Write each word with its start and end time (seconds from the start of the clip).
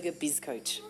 Biz 0.00 0.40
Coach. 0.40 0.80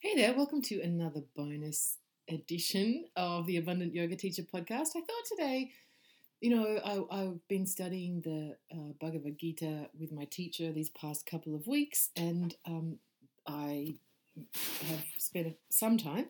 Hey 0.00 0.14
there, 0.14 0.34
welcome 0.34 0.60
to 0.60 0.82
another 0.82 1.22
bonus 1.34 1.96
edition 2.28 3.06
of 3.16 3.46
the 3.46 3.56
Abundant 3.56 3.94
Yoga 3.94 4.14
Teacher 4.14 4.42
podcast. 4.42 4.90
I 4.94 5.00
thought 5.00 5.24
today, 5.26 5.70
you 6.42 6.50
know, 6.50 6.78
I, 7.10 7.22
have 7.22 7.48
been 7.48 7.66
studying 7.66 8.20
the 8.20 8.56
uh, 8.70 8.92
Bhagavad 9.00 9.38
Gita 9.38 9.88
with 9.98 10.12
my 10.12 10.26
teacher 10.26 10.70
these 10.70 10.90
past 10.90 11.24
couple 11.24 11.54
of 11.54 11.66
weeks, 11.66 12.10
and 12.14 12.54
um, 12.66 12.98
I 13.46 13.94
have 14.84 15.04
spent 15.16 15.56
some 15.70 15.96
time, 15.96 16.26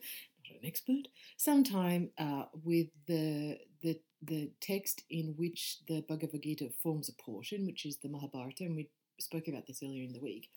not 0.49 0.61
an 0.61 0.65
expert, 0.65 1.09
some 1.37 1.65
time 1.65 2.11
uh, 2.19 2.45
with 2.63 2.87
the 3.09 3.59
the 3.83 3.99
the 4.23 4.51
text 4.61 5.03
in 5.11 5.35
which 5.37 5.79
the 5.89 6.05
Bhagavad 6.09 6.43
Gita 6.43 6.71
forms 6.83 7.09
a 7.09 7.23
portion, 7.23 7.67
which 7.67 7.85
is 7.85 7.97
the 7.97 8.09
Mahabharata, 8.09 8.65
and 8.65 8.77
we 8.77 8.89
spoke 9.19 9.49
about 9.49 9.67
this 9.67 9.83
earlier 9.83 10.05
in 10.05 10.13
the 10.13 10.21
week. 10.21 10.49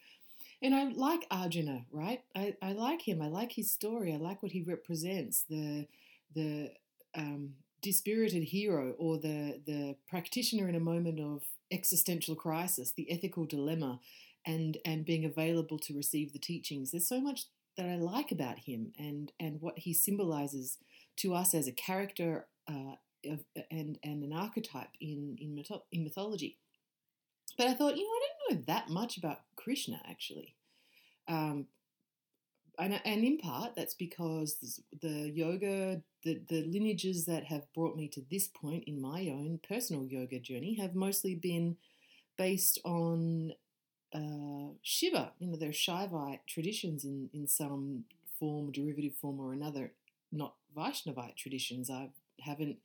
And 0.61 0.73
I 0.73 0.85
like 0.85 1.27
Arjuna, 1.29 1.85
right? 1.91 2.21
I, 2.35 2.55
I 2.61 2.73
like 2.73 3.01
him. 3.01 3.21
I 3.21 3.27
like 3.27 3.51
his 3.51 3.71
story. 3.71 4.13
I 4.13 4.17
like 4.17 4.41
what 4.41 4.51
he 4.51 4.61
represents. 4.61 5.43
The 5.49 5.87
the 6.33 6.71
um, 7.15 7.53
dispirited 7.81 8.43
hero 8.43 8.93
or 8.97 9.17
the 9.17 9.61
the 9.65 9.95
practitioner 10.07 10.69
in 10.69 10.75
a 10.75 10.79
moment 10.79 11.19
of 11.19 11.43
existential 11.71 12.35
crisis, 12.35 12.91
the 12.91 13.11
ethical 13.11 13.45
dilemma, 13.45 13.99
and 14.45 14.77
and 14.85 15.05
being 15.05 15.25
available 15.25 15.79
to 15.79 15.95
receive 15.95 16.33
the 16.33 16.39
teachings. 16.39 16.91
There's 16.91 17.07
so 17.07 17.21
much 17.21 17.45
that 17.77 17.87
I 17.87 17.95
like 17.95 18.31
about 18.31 18.59
him 18.59 18.93
and 18.97 19.31
and 19.39 19.61
what 19.61 19.79
he 19.79 19.93
symbolizes 19.93 20.77
to 21.17 21.33
us 21.33 21.53
as 21.53 21.67
a 21.67 21.71
character 21.71 22.47
uh, 22.67 22.95
of, 23.25 23.39
and 23.71 23.97
and 24.03 24.23
an 24.23 24.33
archetype 24.33 24.89
in 25.01 25.37
in, 25.39 25.55
mytho- 25.55 25.83
in 25.91 26.03
mythology. 26.03 26.57
But 27.57 27.67
I 27.67 27.73
thought, 27.73 27.95
you 27.95 28.03
know, 28.03 28.09
I 28.09 28.19
don't 28.19 28.59
know 28.59 28.63
that 28.67 28.89
much 28.89 29.17
about 29.17 29.41
Krishna 29.55 30.01
actually. 30.07 30.55
Um, 31.27 31.67
and, 32.77 32.99
and 33.05 33.23
in 33.23 33.37
part, 33.37 33.75
that's 33.75 33.93
because 33.93 34.81
the 35.01 35.31
yoga, 35.33 36.01
the, 36.23 36.41
the 36.49 36.63
lineages 36.65 37.25
that 37.25 37.45
have 37.45 37.71
brought 37.73 37.95
me 37.95 38.07
to 38.09 38.21
this 38.29 38.47
point 38.47 38.83
in 38.85 39.01
my 39.01 39.29
own 39.29 39.59
personal 39.67 40.05
yoga 40.05 40.39
journey 40.39 40.75
have 40.75 40.95
mostly 40.95 41.35
been 41.35 41.77
based 42.37 42.79
on 42.83 43.53
uh, 44.13 44.73
Shiva. 44.81 45.31
You 45.39 45.47
know, 45.47 45.57
there 45.57 45.69
are 45.69 45.71
Shaivite 45.71 46.41
traditions 46.47 47.05
in, 47.05 47.29
in 47.33 47.47
some 47.47 48.03
form, 48.39 48.71
derivative 48.71 49.15
form 49.21 49.39
or 49.39 49.53
another, 49.53 49.93
not 50.31 50.55
Vaishnavite 50.75 51.37
traditions. 51.37 51.89
I 51.89 52.09
haven't 52.41 52.77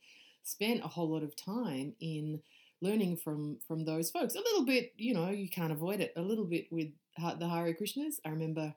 spent 0.43 0.83
a 0.83 0.87
whole 0.87 1.09
lot 1.09 1.23
of 1.23 1.35
time 1.35 1.93
in 1.99 2.41
learning 2.81 3.17
from 3.17 3.57
from 3.67 3.85
those 3.85 4.11
folks. 4.11 4.35
A 4.35 4.39
little 4.39 4.65
bit, 4.65 4.93
you 4.97 5.13
know, 5.13 5.29
you 5.29 5.49
can't 5.49 5.71
avoid 5.71 5.99
it. 6.01 6.13
A 6.15 6.21
little 6.21 6.45
bit 6.45 6.67
with 6.71 6.89
the 7.17 7.47
Hare 7.47 7.73
Krishnas. 7.73 8.15
I 8.25 8.29
remember 8.29 8.73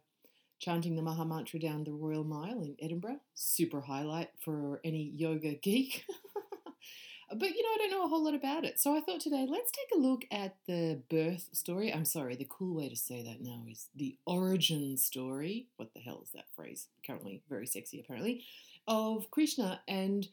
chanting 0.58 0.96
the 0.96 1.02
Maha 1.02 1.24
Mantra 1.24 1.58
down 1.58 1.84
the 1.84 1.92
Royal 1.92 2.24
Mile 2.24 2.62
in 2.62 2.76
Edinburgh. 2.80 3.20
Super 3.34 3.80
highlight 3.80 4.30
for 4.40 4.80
any 4.84 5.10
yoga 5.14 5.54
geek. 5.54 6.04
but 7.30 7.50
you 7.50 7.62
know, 7.62 7.68
I 7.74 7.76
don't 7.78 7.90
know 7.90 8.04
a 8.04 8.08
whole 8.08 8.24
lot 8.24 8.34
about 8.34 8.64
it. 8.64 8.80
So 8.80 8.96
I 8.96 9.00
thought 9.00 9.20
today, 9.20 9.46
let's 9.48 9.70
take 9.70 9.98
a 9.98 10.00
look 10.00 10.24
at 10.30 10.56
the 10.66 11.00
birth 11.10 11.48
story. 11.52 11.92
I'm 11.92 12.04
sorry, 12.04 12.36
the 12.36 12.46
cool 12.48 12.74
way 12.74 12.88
to 12.88 12.96
say 12.96 13.22
that 13.22 13.40
now 13.40 13.62
is 13.70 13.88
the 13.94 14.16
origin 14.26 14.96
story. 14.96 15.66
What 15.76 15.92
the 15.94 16.00
hell 16.00 16.20
is 16.22 16.30
that 16.32 16.46
phrase? 16.54 16.88
Currently 17.06 17.42
very 17.48 17.66
sexy, 17.66 18.00
apparently, 18.00 18.44
of 18.86 19.30
Krishna 19.30 19.80
and 19.88 20.28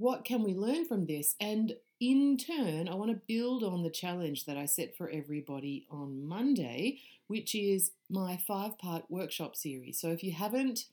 what 0.00 0.24
can 0.24 0.42
we 0.42 0.54
learn 0.54 0.86
from 0.86 1.04
this? 1.04 1.36
And 1.38 1.74
in 2.00 2.38
turn, 2.38 2.88
I 2.88 2.94
want 2.94 3.10
to 3.10 3.20
build 3.28 3.62
on 3.62 3.82
the 3.82 3.90
challenge 3.90 4.46
that 4.46 4.56
I 4.56 4.64
set 4.64 4.96
for 4.96 5.10
everybody 5.10 5.86
on 5.90 6.26
Monday, 6.26 7.00
which 7.26 7.54
is 7.54 7.90
my 8.08 8.38
five 8.46 8.78
part 8.78 9.04
workshop 9.10 9.54
series. 9.54 10.00
So 10.00 10.08
if 10.08 10.24
you 10.24 10.32
haven't 10.32 10.86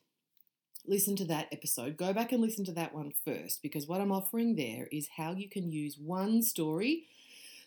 listened 0.86 1.16
to 1.18 1.24
that 1.24 1.48
episode, 1.52 1.96
go 1.96 2.12
back 2.12 2.32
and 2.32 2.42
listen 2.42 2.66
to 2.66 2.72
that 2.72 2.94
one 2.94 3.12
first, 3.24 3.62
because 3.62 3.86
what 3.86 4.02
I'm 4.02 4.12
offering 4.12 4.56
there 4.56 4.88
is 4.92 5.08
how 5.16 5.32
you 5.32 5.48
can 5.48 5.70
use 5.70 5.96
one 5.96 6.42
story 6.42 7.04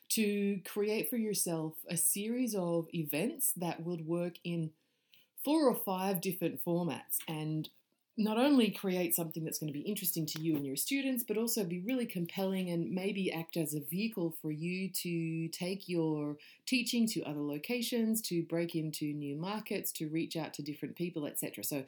to 0.09 0.59
create 0.63 1.09
for 1.09 1.17
yourself 1.17 1.73
a 1.89 1.97
series 1.97 2.53
of 2.53 2.87
events 2.93 3.51
that 3.57 3.83
would 3.83 4.05
work 4.05 4.35
in 4.43 4.69
four 5.43 5.67
or 5.67 5.75
five 5.75 6.21
different 6.21 6.63
formats. 6.63 7.17
And 7.27 7.67
not 8.17 8.37
only 8.37 8.69
create 8.69 9.15
something 9.15 9.43
that's 9.43 9.57
going 9.57 9.71
to 9.71 9.77
be 9.77 9.85
interesting 9.85 10.25
to 10.25 10.41
you 10.41 10.55
and 10.55 10.65
your 10.65 10.75
students, 10.75 11.23
but 11.23 11.37
also 11.37 11.63
be 11.63 11.79
really 11.79 12.05
compelling 12.05 12.69
and 12.69 12.91
maybe 12.91 13.31
act 13.31 13.55
as 13.55 13.73
a 13.73 13.79
vehicle 13.79 14.35
for 14.41 14.51
you 14.51 14.89
to 14.89 15.47
take 15.49 15.87
your 15.87 16.35
teaching 16.65 17.07
to 17.07 17.23
other 17.23 17.41
locations, 17.41 18.21
to 18.21 18.43
break 18.43 18.75
into 18.75 19.05
new 19.13 19.37
markets, 19.37 19.91
to 19.93 20.09
reach 20.09 20.35
out 20.35 20.53
to 20.53 20.61
different 20.61 20.95
people, 20.95 21.25
etc. 21.25 21.63
So, 21.63 21.85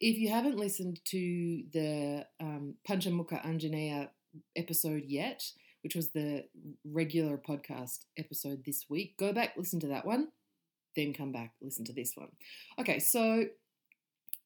if 0.00 0.18
you 0.18 0.28
haven't 0.28 0.58
listened 0.58 1.00
to 1.06 1.62
the 1.72 2.26
um, 2.40 2.74
Panchamukha 2.86 3.42
Anjaneya 3.46 4.08
episode 4.56 5.04
yet, 5.06 5.42
which 5.82 5.94
was 5.94 6.10
the 6.10 6.44
regular 6.84 7.38
podcast 7.38 8.00
episode 8.18 8.64
this 8.66 8.86
week, 8.90 9.16
go 9.18 9.32
back, 9.32 9.54
listen 9.56 9.80
to 9.80 9.86
that 9.86 10.04
one, 10.04 10.28
then 10.96 11.14
come 11.14 11.32
back, 11.32 11.52
listen 11.62 11.84
to 11.86 11.92
this 11.92 12.12
one. 12.16 12.28
Okay, 12.78 12.98
so 12.98 13.44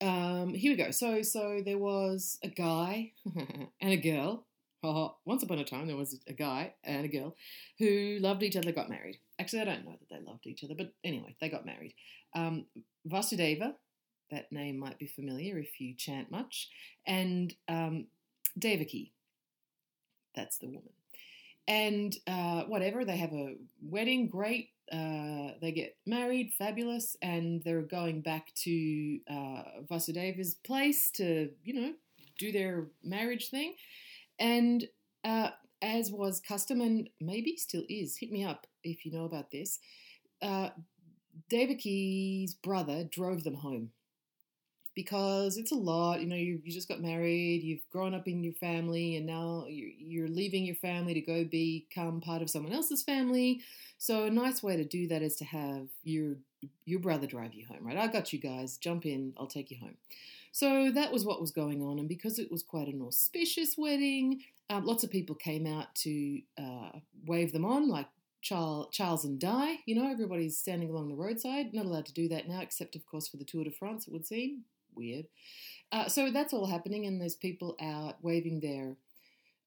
um, 0.01 0.55
here 0.55 0.73
we 0.73 0.77
go. 0.77 0.91
So, 0.91 1.23
so 1.23 1.61
there 1.65 1.79
was 1.79 2.39
a 2.43 2.49
guy 2.49 3.13
and 3.81 3.93
a 3.93 3.97
girl. 3.97 4.47
once 4.83 5.43
upon 5.43 5.59
a 5.59 5.65
time, 5.65 5.87
there 5.87 5.97
was 5.97 6.19
a 6.27 6.33
guy 6.33 6.75
and 6.85 7.05
a 7.05 7.09
girl 7.09 7.35
who 7.79 8.19
loved 8.21 8.43
each 8.43 8.57
other, 8.57 8.73
got 8.73 8.91
married. 8.91 9.19
Actually, 9.39 9.63
I 9.63 9.65
don't 9.65 9.85
know 9.85 9.97
that 9.99 10.09
they 10.11 10.25
loved 10.25 10.47
each 10.47 10.65
other, 10.65 10.75
but 10.77 10.93
anyway, 11.05 11.37
they 11.41 11.49
got 11.49 11.67
married. 11.67 11.95
Um, 12.35 12.67
Vasudeva, 13.07 13.75
that 14.31 14.53
name 14.53 14.79
might 14.79 14.99
be 14.99 15.07
familiar 15.07 15.59
if 15.59 15.81
you 15.81 15.95
chant 15.97 16.31
much, 16.31 16.69
and 17.07 17.55
um, 17.69 18.07
Devaki, 18.59 19.13
that's 20.35 20.59
the 20.59 20.67
woman. 20.67 20.93
And 21.69 22.17
uh, 22.27 22.63
whatever, 22.63 23.05
they 23.05 23.19
have 23.19 23.33
a 23.33 23.57
wedding, 23.83 24.29
great. 24.29 24.71
Uh, 24.91 25.53
they 25.61 25.71
get 25.71 25.97
married, 26.07 26.55
fabulous, 26.59 27.15
and 27.21 27.63
they're 27.63 27.83
going 27.83 28.23
back 28.23 28.55
to 28.65 29.19
uh, 29.31 29.63
Vasudeva's 29.89 30.55
place 30.55 31.11
to, 31.13 31.51
you 31.63 31.75
know, 31.75 31.93
do 32.39 32.53
their 32.53 32.87
marriage 33.05 33.51
thing. 33.51 33.75
And 34.39 34.87
uh, 35.25 35.51
as 35.83 36.11
was 36.11 36.41
custom, 36.41 36.81
and 36.81 37.11
maybe 37.21 37.57
still 37.59 37.83
is, 37.87 38.17
hit 38.17 38.33
me 38.33 38.45
up 38.45 38.67
if 38.83 39.05
you 39.05 39.13
know 39.13 39.27
about 39.27 39.51
this. 39.51 39.79
Uh, 40.41 40.71
Devaki's 41.53 42.55
brother 42.55 43.05
drove 43.05 43.45
them 43.45 43.55
home 43.57 43.91
because 44.99 45.59
it's 45.59 45.71
a 45.71 45.77
lot. 45.77 46.21
You 46.21 46.27
know, 46.27 46.35
you, 46.35 46.61
you 46.65 46.73
just 46.73 46.89
got 46.89 47.01
married, 47.01 47.63
you've 47.63 47.89
grown 47.89 48.15
up 48.15 48.27
in 48.27 48.43
your 48.43 48.55
family, 48.55 49.15
and 49.15 49.27
now 49.27 49.65
you're, 49.69 49.91
you're 49.97 50.29
leaving 50.29 50.65
your 50.65 50.75
family 50.75 51.15
to 51.15 51.21
go 51.21 51.45
become 51.45 52.21
part 52.21 52.43
of 52.43 52.51
someone 52.51 52.73
else's 52.73 53.05
family. 53.05 53.61
So 53.99 54.25
a 54.25 54.31
nice 54.31 54.61
way 54.61 54.77
to 54.77 54.83
do 54.83 55.07
that 55.07 55.23
is 55.23 55.37
to 55.37 55.45
have 55.45 55.87
your 56.03 56.39
your 56.85 56.99
brother 56.99 57.29
drive 57.29 57.55
you 57.55 57.65
home, 57.65 57.87
right? 57.87 57.97
I 57.97 58.09
got 58.09 58.33
you 58.33 58.41
guys. 58.41 58.77
Jump 58.77 59.07
in. 59.07 59.35
I'll 59.39 59.47
take 59.47 59.71
you 59.71 59.77
home. 59.79 59.95
So 60.51 60.91
that 60.91 61.13
was 61.13 61.25
what 61.25 61.41
was 61.41 61.53
going 61.53 61.81
on, 61.81 62.01
and 62.01 62.09
because 62.09 62.41
it 62.41 62.51
was 62.51 62.65
quite 62.65 62.89
an 62.89 63.01
auspicious 63.01 63.79
wedding, 63.79 64.41
um, 64.69 64.85
lots 64.85 65.05
of 65.05 65.13
people 65.13 65.37
came 65.37 65.65
out 65.65 65.95
to 66.07 66.41
uh, 66.61 66.99
wave 67.25 67.53
them 67.53 67.65
on, 67.65 67.89
like 67.89 68.09
Charles, 68.43 68.89
Charles 68.91 69.25
and 69.25 69.39
Di. 69.39 69.77
You 69.87 69.95
know, 69.95 70.11
everybody's 70.11 70.59
standing 70.59 70.91
along 70.91 71.09
the 71.09 71.15
roadside. 71.15 71.73
Not 71.73 71.87
allowed 71.87 72.07
to 72.07 72.13
do 72.13 72.27
that 72.31 72.49
now, 72.49 72.63
except 72.63 72.97
of 72.97 73.07
course 73.07 73.29
for 73.29 73.37
the 73.37 73.45
Tour 73.45 73.63
de 73.63 73.71
France. 73.71 74.09
It 74.09 74.13
would 74.13 74.27
seem 74.27 74.65
weird. 74.99 75.27
Uh, 75.91 76.09
so 76.09 76.31
that's 76.31 76.53
all 76.53 76.67
happening, 76.67 77.07
and 77.07 77.21
there's 77.21 77.35
people 77.35 77.77
out 77.81 78.17
waving 78.23 78.61
their 78.61 78.97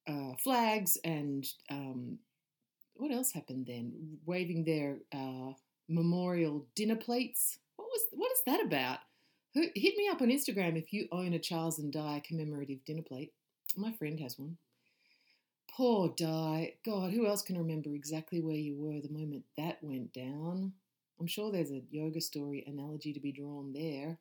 uh, 0.08 0.36
flags 0.38 0.98
and 1.04 1.46
um, 1.70 2.20
what 2.96 3.12
else 3.12 3.32
happened 3.32 3.66
then? 3.66 4.20
Waving 4.26 4.64
their 4.64 4.98
uh, 5.12 5.54
memorial 5.90 6.68
dinner 6.76 6.96
plates. 6.96 7.58
What 7.76 7.88
was 7.92 8.02
what 8.12 8.32
is 8.32 8.42
that 8.46 8.64
about? 8.64 9.00
Who, 9.56 9.62
hit 9.76 9.98
me 9.98 10.08
up 10.08 10.22
on 10.22 10.30
Instagram 10.30 10.78
if 10.78 10.94
you 10.94 11.08
own 11.12 11.34
a 11.34 11.40
Charles 11.40 11.80
and 11.80 11.92
Di 11.92 12.22
commemorative 12.26 12.86
dinner 12.86 13.02
plate. 13.02 13.34
My 13.76 13.92
friend 13.94 14.20
has 14.20 14.38
one. 14.38 14.58
Poor 15.76 16.14
Di. 16.16 16.74
God, 16.86 17.12
who 17.12 17.26
else 17.26 17.42
can 17.42 17.58
remember 17.58 17.96
exactly 17.96 18.40
where 18.40 18.56
you 18.56 18.76
were 18.76 19.02
the 19.02 19.10
moment 19.10 19.46
that 19.58 19.80
went 19.82 20.14
down? 20.14 20.74
I'm 21.20 21.28
sure 21.28 21.52
there's 21.52 21.72
a 21.72 21.82
yoga 21.90 22.22
story 22.22 22.64
analogy 22.68 23.14
to 23.14 23.20
be 23.20 23.32
drawn 23.32 23.74
there. 23.74 24.20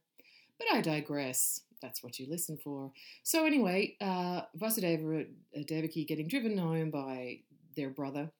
But 0.61 0.77
I 0.77 0.83
digress. 0.83 1.63
That's 1.81 2.03
what 2.03 2.19
you 2.19 2.27
listen 2.29 2.59
for. 2.63 2.93
So, 3.23 3.47
anyway, 3.47 3.97
uh, 4.03 4.43
Vasudeva 4.59 5.27
and 5.55 5.67
Devaki 5.67 6.05
getting 6.05 6.29
driven 6.29 6.59
home 6.59 6.91
by 6.91 7.41
their 7.75 7.89
brother. 7.89 8.31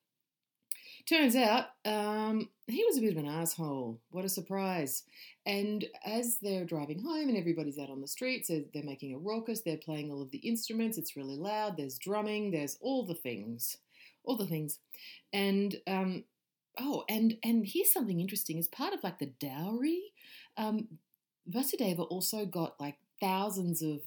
Turns 1.09 1.35
out 1.35 1.65
um, 1.83 2.49
he 2.67 2.83
was 2.85 2.97
a 2.97 3.01
bit 3.01 3.13
of 3.13 3.17
an 3.17 3.27
asshole. 3.27 3.99
What 4.11 4.23
a 4.23 4.29
surprise. 4.29 5.03
And 5.47 5.83
as 6.05 6.37
they're 6.37 6.63
driving 6.63 7.01
home 7.01 7.27
and 7.27 7.37
everybody's 7.37 7.79
out 7.79 7.89
on 7.89 8.01
the 8.01 8.07
streets, 8.07 8.49
they're, 8.49 8.65
they're 8.71 8.83
making 8.83 9.15
a 9.15 9.17
raucous, 9.17 9.61
they're 9.61 9.77
playing 9.77 10.11
all 10.11 10.21
of 10.21 10.29
the 10.29 10.37
instruments, 10.37 10.99
it's 10.99 11.17
really 11.17 11.35
loud, 11.35 11.75
there's 11.75 11.97
drumming, 11.97 12.51
there's 12.51 12.77
all 12.81 13.03
the 13.03 13.15
things. 13.15 13.77
All 14.23 14.37
the 14.37 14.45
things. 14.45 14.77
And 15.33 15.75
um, 15.87 16.25
oh, 16.79 17.03
and 17.09 17.35
and 17.43 17.65
here's 17.65 17.91
something 17.91 18.19
interesting. 18.19 18.59
As 18.59 18.67
part 18.67 18.93
of 18.93 19.03
like 19.03 19.17
the 19.17 19.33
dowry, 19.39 20.13
um, 20.57 20.87
Vasudeva 21.49 22.03
also 22.03 22.45
got 22.45 22.79
like 22.79 22.97
thousands 23.19 23.81
of. 23.81 24.01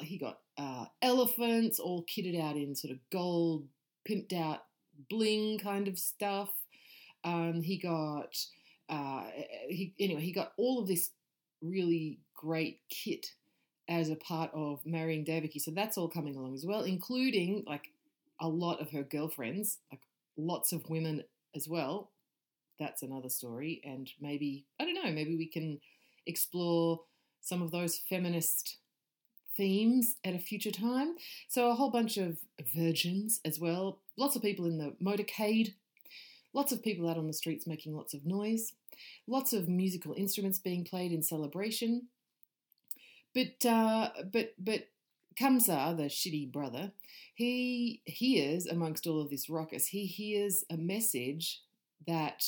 He 0.00 0.18
got 0.18 0.40
uh, 0.58 0.84
elephants 1.00 1.78
all 1.78 2.04
kitted 2.04 2.38
out 2.38 2.56
in 2.56 2.74
sort 2.74 2.92
of 2.92 2.98
gold, 3.10 3.66
pimped 4.06 4.34
out 4.34 4.64
bling 5.08 5.58
kind 5.58 5.88
of 5.88 5.98
stuff. 5.98 6.50
Um, 7.24 7.62
he 7.62 7.78
got 7.78 8.36
uh, 8.88 9.24
he 9.68 9.94
anyway 9.98 10.20
he 10.20 10.32
got 10.32 10.52
all 10.56 10.80
of 10.80 10.88
this 10.88 11.10
really 11.62 12.18
great 12.34 12.80
kit 12.90 13.26
as 13.88 14.10
a 14.10 14.16
part 14.16 14.50
of 14.54 14.84
marrying 14.84 15.24
Devaki. 15.24 15.58
So 15.58 15.70
that's 15.70 15.96
all 15.96 16.08
coming 16.08 16.36
along 16.36 16.54
as 16.54 16.66
well, 16.66 16.82
including 16.82 17.64
like 17.66 17.88
a 18.40 18.48
lot 18.48 18.80
of 18.80 18.90
her 18.90 19.02
girlfriends, 19.02 19.78
like 19.90 20.00
lots 20.36 20.72
of 20.72 20.88
women 20.88 21.22
as 21.54 21.68
well. 21.68 22.10
That's 22.78 23.02
another 23.02 23.28
story, 23.28 23.80
and 23.84 24.10
maybe 24.20 24.66
I 24.80 24.84
don't 24.84 24.94
know. 24.94 25.12
Maybe 25.12 25.36
we 25.36 25.46
can 25.46 25.80
explore 26.26 27.00
some 27.40 27.62
of 27.62 27.70
those 27.70 27.98
feminist 28.08 28.78
themes 29.56 30.16
at 30.24 30.34
a 30.34 30.38
future 30.38 30.70
time. 30.70 31.16
So 31.48 31.70
a 31.70 31.74
whole 31.74 31.90
bunch 31.90 32.16
of 32.16 32.38
virgins 32.74 33.40
as 33.44 33.58
well. 33.58 33.98
Lots 34.16 34.36
of 34.36 34.42
people 34.42 34.66
in 34.66 34.78
the 34.78 34.94
motorcade. 35.02 35.74
Lots 36.54 36.72
of 36.72 36.82
people 36.82 37.08
out 37.08 37.18
on 37.18 37.26
the 37.26 37.32
streets 37.32 37.66
making 37.66 37.94
lots 37.94 38.14
of 38.14 38.26
noise. 38.26 38.72
Lots 39.26 39.52
of 39.52 39.68
musical 39.68 40.14
instruments 40.14 40.58
being 40.58 40.84
played 40.84 41.12
in 41.12 41.22
celebration. 41.22 42.08
But 43.34 43.64
uh, 43.66 44.10
but 44.30 44.54
but 44.58 44.88
Kamsa, 45.40 45.96
the 45.96 46.04
shitty 46.04 46.52
brother, 46.52 46.92
he 47.34 48.02
hears 48.04 48.66
amongst 48.66 49.06
all 49.06 49.20
of 49.20 49.30
this 49.30 49.48
ruckus, 49.48 49.86
he 49.86 50.06
hears 50.06 50.64
a 50.70 50.76
message 50.76 51.62
that 52.06 52.44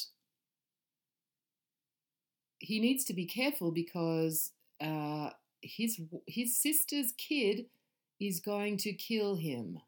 he 2.65 2.81
needs 2.81 3.05
to 3.05 3.15
be 3.15 3.27
careful 3.27 3.71
because 3.71 4.53
uh, 4.81 5.31
his 5.63 6.01
his 6.27 6.57
sister's 6.57 7.13
kid 7.13 7.67
is 8.21 8.41
going 8.41 8.77
to 8.79 8.93
kill 8.93 9.37
him. 9.37 9.79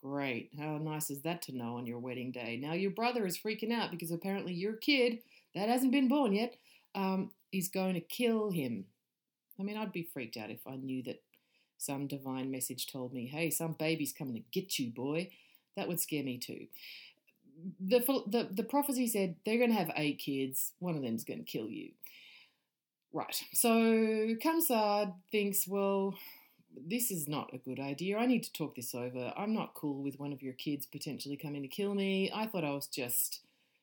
Great. 0.00 0.50
How 0.58 0.76
nice 0.78 1.10
is 1.10 1.22
that 1.22 1.42
to 1.42 1.56
know 1.56 1.76
on 1.76 1.86
your 1.86 1.98
wedding 1.98 2.30
day? 2.30 2.58
Now 2.60 2.74
your 2.74 2.90
brother 2.90 3.26
is 3.26 3.38
freaking 3.38 3.72
out 3.72 3.90
because 3.90 4.10
apparently 4.10 4.52
your 4.52 4.74
kid 4.74 5.20
that 5.54 5.68
hasn't 5.68 5.92
been 5.92 6.08
born 6.08 6.34
yet 6.34 6.56
um, 6.94 7.30
is 7.52 7.68
going 7.68 7.94
to 7.94 8.00
kill 8.00 8.50
him. 8.50 8.84
I 9.58 9.62
mean, 9.62 9.76
I'd 9.76 9.92
be 9.92 10.08
freaked 10.12 10.36
out 10.36 10.50
if 10.50 10.66
I 10.66 10.76
knew 10.76 11.02
that 11.04 11.22
some 11.78 12.06
divine 12.06 12.50
message 12.50 12.86
told 12.86 13.12
me, 13.12 13.26
"Hey, 13.26 13.50
some 13.50 13.72
baby's 13.72 14.12
coming 14.12 14.34
to 14.34 14.42
get 14.52 14.78
you, 14.78 14.90
boy." 14.90 15.30
That 15.76 15.88
would 15.88 16.00
scare 16.00 16.22
me 16.22 16.38
too. 16.38 16.66
The 17.80 18.00
the 18.26 18.48
the 18.50 18.62
prophecy 18.64 19.06
said 19.06 19.36
they're 19.44 19.58
going 19.58 19.70
to 19.70 19.76
have 19.76 19.92
eight 19.96 20.18
kids. 20.18 20.72
One 20.78 20.96
of 20.96 21.02
them's 21.02 21.24
going 21.24 21.38
to 21.38 21.44
kill 21.44 21.68
you. 21.68 21.90
Right. 23.12 23.42
So 23.52 23.70
Kamsad 23.70 25.14
thinks, 25.30 25.68
well, 25.68 26.16
this 26.76 27.10
is 27.10 27.28
not 27.28 27.54
a 27.54 27.58
good 27.58 27.78
idea. 27.78 28.18
I 28.18 28.26
need 28.26 28.42
to 28.42 28.52
talk 28.52 28.74
this 28.74 28.94
over. 28.94 29.32
I'm 29.36 29.54
not 29.54 29.74
cool 29.74 30.02
with 30.02 30.18
one 30.18 30.32
of 30.32 30.42
your 30.42 30.54
kids 30.54 30.86
potentially 30.86 31.36
coming 31.36 31.62
to 31.62 31.68
kill 31.68 31.94
me. 31.94 32.30
I 32.34 32.46
thought 32.46 32.64
I 32.64 32.70
was 32.70 32.88
just 32.88 33.40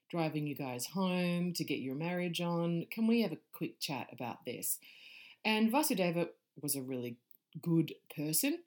driving 0.10 0.46
you 0.46 0.56
guys 0.56 0.88
home 0.88 1.54
to 1.54 1.64
get 1.64 1.80
your 1.80 1.96
marriage 1.96 2.42
on. 2.42 2.86
Can 2.92 3.08
we 3.08 3.22
have 3.22 3.32
a 3.32 3.38
quick 3.54 3.80
chat 3.80 4.08
about 4.12 4.44
this? 4.46 4.78
And 5.46 5.72
Vasudeva 5.72 6.28
was 6.62 6.76
a 6.76 6.82
really 6.82 7.16
good 7.62 7.94
person. 8.16 8.60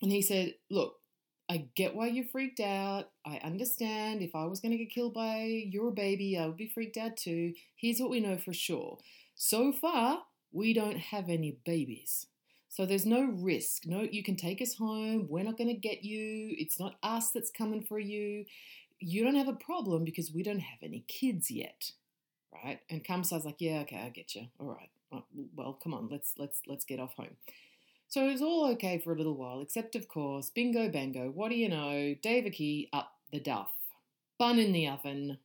And 0.00 0.12
he 0.12 0.22
said, 0.22 0.54
Look, 0.70 1.00
I 1.48 1.68
get 1.76 1.94
why 1.94 2.08
you're 2.08 2.24
freaked 2.24 2.60
out. 2.60 3.10
I 3.24 3.38
understand 3.44 4.20
if 4.22 4.34
I 4.34 4.46
was 4.46 4.60
going 4.60 4.72
to 4.72 4.78
get 4.78 4.90
killed 4.90 5.14
by 5.14 5.44
your 5.44 5.92
baby, 5.92 6.36
I 6.36 6.46
would 6.46 6.56
be 6.56 6.66
freaked 6.66 6.96
out 6.96 7.16
too. 7.16 7.54
Here's 7.76 8.00
what 8.00 8.10
we 8.10 8.20
know 8.20 8.36
for 8.36 8.52
sure 8.52 8.98
so 9.36 9.70
far, 9.72 10.22
we 10.50 10.72
don't 10.72 10.98
have 10.98 11.28
any 11.28 11.58
babies. 11.64 12.26
So 12.68 12.84
there's 12.84 13.06
no 13.06 13.24
risk. 13.24 13.86
No, 13.86 14.00
you 14.00 14.22
can 14.22 14.36
take 14.36 14.60
us 14.60 14.74
home. 14.74 15.26
We're 15.28 15.44
not 15.44 15.56
going 15.56 15.68
to 15.68 15.80
get 15.80 16.04
you. 16.04 16.54
It's 16.58 16.80
not 16.80 16.96
us 17.02 17.30
that's 17.30 17.50
coming 17.50 17.82
for 17.82 17.98
you. 17.98 18.44
You 18.98 19.22
don't 19.22 19.36
have 19.36 19.48
a 19.48 19.52
problem 19.52 20.04
because 20.04 20.32
we 20.32 20.42
don't 20.42 20.60
have 20.60 20.78
any 20.82 21.04
kids 21.06 21.50
yet, 21.50 21.92
right? 22.52 22.80
And 22.90 23.04
Kamsa's 23.04 23.44
like, 23.44 23.56
yeah, 23.60 23.80
okay, 23.80 24.02
I 24.04 24.08
get 24.08 24.34
you. 24.34 24.46
All 24.58 24.66
right. 24.66 24.90
Well, 25.54 25.78
come 25.82 25.94
on, 25.94 26.08
let's 26.10 26.34
let's 26.36 26.62
let's 26.66 26.84
get 26.84 26.98
off 26.98 27.14
home. 27.14 27.36
So 28.08 28.26
it 28.26 28.32
was 28.32 28.42
all 28.42 28.70
okay 28.72 28.98
for 28.98 29.12
a 29.12 29.16
little 29.16 29.36
while, 29.36 29.60
except 29.60 29.96
of 29.96 30.08
course, 30.08 30.50
bingo 30.50 30.88
bango. 30.88 31.30
What 31.30 31.50
do 31.50 31.56
you 31.56 31.68
know? 31.68 32.14
Devaki 32.22 32.88
up 32.92 33.12
the 33.32 33.40
duff, 33.40 33.72
bun 34.38 34.58
in 34.58 34.72
the 34.72 34.88
oven. 34.88 35.38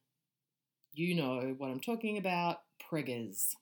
You 0.94 1.16
know 1.16 1.56
what 1.58 1.72
I'm 1.72 1.80
talking 1.80 2.18
about. 2.18 2.62
Preggers 2.92 3.56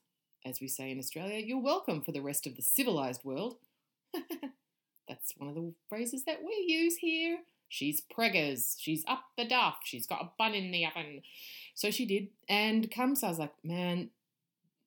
as 0.44 0.60
we 0.60 0.68
say 0.68 0.90
in 0.90 0.98
Australia, 0.98 1.38
you're 1.38 1.60
welcome 1.60 2.00
for 2.00 2.12
the 2.12 2.22
rest 2.22 2.46
of 2.46 2.56
the 2.56 2.62
civilized 2.62 3.24
world. 3.24 3.56
That's 5.08 5.34
one 5.36 5.48
of 5.48 5.54
the 5.54 5.72
phrases 5.88 6.24
that 6.24 6.42
we 6.42 6.64
use 6.66 6.96
here. 6.96 7.38
She's 7.68 8.00
preggers. 8.00 8.74
She's 8.78 9.04
up 9.06 9.24
the 9.36 9.44
duff. 9.44 9.78
She's 9.84 10.06
got 10.06 10.22
a 10.22 10.30
bun 10.38 10.54
in 10.54 10.70
the 10.70 10.86
oven. 10.86 11.22
So 11.74 11.90
she 11.90 12.06
did. 12.06 12.28
And 12.48 12.90
comes, 12.90 13.22
I 13.22 13.28
was 13.28 13.38
like, 13.38 13.52
man, 13.62 14.10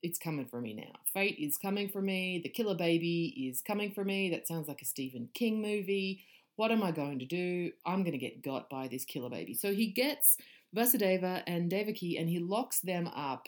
it's 0.03 0.19
coming 0.19 0.45
for 0.45 0.61
me 0.61 0.73
now. 0.73 1.00
Fate 1.13 1.38
is 1.39 1.57
coming 1.57 1.89
for 1.89 2.01
me. 2.01 2.39
The 2.44 2.50
killer 2.50 2.75
baby 2.75 3.47
is 3.50 3.61
coming 3.61 3.91
for 3.91 4.03
me. 4.03 4.29
That 4.29 4.47
sounds 4.47 4.67
like 4.67 4.81
a 4.81 4.85
Stephen 4.85 5.29
King 5.33 5.61
movie. 5.61 6.25
What 6.57 6.72
am 6.72 6.83
I 6.83 6.91
going 6.91 7.19
to 7.19 7.25
do? 7.25 7.72
I'm 7.86 8.03
going 8.03 8.12
to 8.12 8.17
get 8.17 8.43
got 8.43 8.69
by 8.69 8.88
this 8.88 9.05
killer 9.05 9.29
baby. 9.29 9.53
So 9.53 9.74
he 9.74 9.88
gets 9.88 10.38
Vasudeva 10.75 11.41
and 11.48 11.69
Devaki 11.69 12.17
and 12.17 12.29
he 12.29 12.39
locks 12.39 12.79
them 12.81 13.07
up 13.07 13.48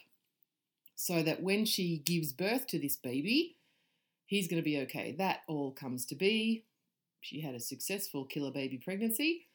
so 0.96 1.22
that 1.22 1.44
when 1.44 1.66
she 1.66 1.98
gives 2.06 2.32
birth 2.32 2.68
to 2.68 2.80
this 2.80 2.96
baby, 2.96 3.58
he's 4.26 4.48
going 4.48 4.62
to 4.62 4.66
be 4.66 4.80
okay. 4.80 5.14
That 5.18 5.42
all 5.48 5.72
comes 5.72 6.06
to 6.08 6.16
be. 6.16 6.64
She 7.22 7.42
had 7.42 7.56
a 7.56 7.60
successful 7.60 8.24
killer 8.24 8.52
baby 8.52 8.78
pregnancy, 8.78 9.48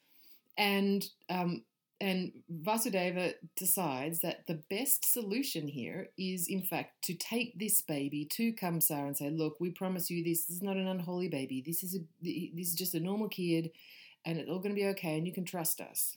and 0.58 1.08
um, 1.28 1.62
and 2.00 2.32
Vasudeva 2.62 3.34
decides 3.56 4.20
that 4.20 4.46
the 4.46 4.62
best 4.70 5.12
solution 5.12 5.68
here 5.68 6.08
is, 6.16 6.48
in 6.48 6.62
fact, 6.62 7.02
to 7.04 7.14
take 7.14 7.58
this 7.58 7.82
baby 7.82 8.24
to 8.32 8.54
Kamsa 8.54 9.06
and 9.06 9.16
say, 9.16 9.28
"Look, 9.28 9.60
we 9.60 9.70
promise 9.70 10.10
you 10.10 10.24
this, 10.24 10.46
this 10.46 10.56
is 10.56 10.62
not 10.62 10.76
an 10.76 10.88
unholy 10.88 11.28
baby. 11.28 11.62
This 11.64 11.82
is 11.82 11.94
a 11.94 11.98
this 12.22 12.68
is 12.68 12.74
just 12.74 12.94
a 12.94 13.00
normal 13.00 13.28
kid, 13.28 13.70
and 14.24 14.38
it's 14.38 14.48
all 14.48 14.60
going 14.60 14.74
to 14.74 14.80
be 14.80 14.88
okay, 14.88 15.18
and 15.18 15.26
you 15.26 15.32
can 15.32 15.44
trust 15.44 15.80
us." 15.80 16.16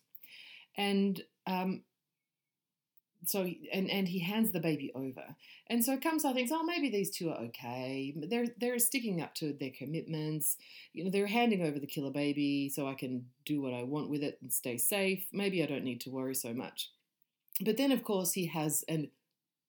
And 0.78 1.22
um, 1.48 1.84
so 3.26 3.50
and 3.72 3.90
and 3.90 4.08
he 4.08 4.20
hands 4.20 4.52
the 4.52 4.60
baby 4.60 4.92
over, 4.96 5.24
and 5.68 5.84
so 5.84 5.98
Kamsa 5.98 6.34
thinks, 6.34 6.52
oh, 6.52 6.64
maybe 6.64 6.90
these 6.90 7.10
two 7.10 7.30
are 7.30 7.38
okay. 7.38 8.14
They're 8.16 8.48
they're 8.60 8.80
sticking 8.80 9.22
up 9.22 9.34
to 9.36 9.54
their 9.54 9.72
commitments. 9.72 10.58
You 10.94 11.06
know, 11.06 11.12
they're 11.12 11.28
handing 11.28 11.64
over 11.64 11.80
the 11.80 11.88
killer 11.88 12.12
baby, 12.12 12.70
so 12.70 12.88
I 12.88 12.94
can 12.94 13.26
do 13.46 13.62
what 13.62 13.74
I 13.74 13.84
want 13.84 14.10
with 14.10 14.24
it 14.24 14.38
and 14.42 14.52
stay 14.52 14.78
safe. 14.78 15.26
Maybe 15.32 15.64
I 15.64 15.68
don't 15.68 15.84
need 15.84 16.02
to 16.02 16.12
worry 16.12 16.36
so 16.36 16.54
much. 16.54 16.90
But 17.62 17.78
then, 17.78 17.92
of 17.92 18.04
course, 18.04 18.34
he 18.34 18.48
has 18.48 18.84
an 18.88 19.10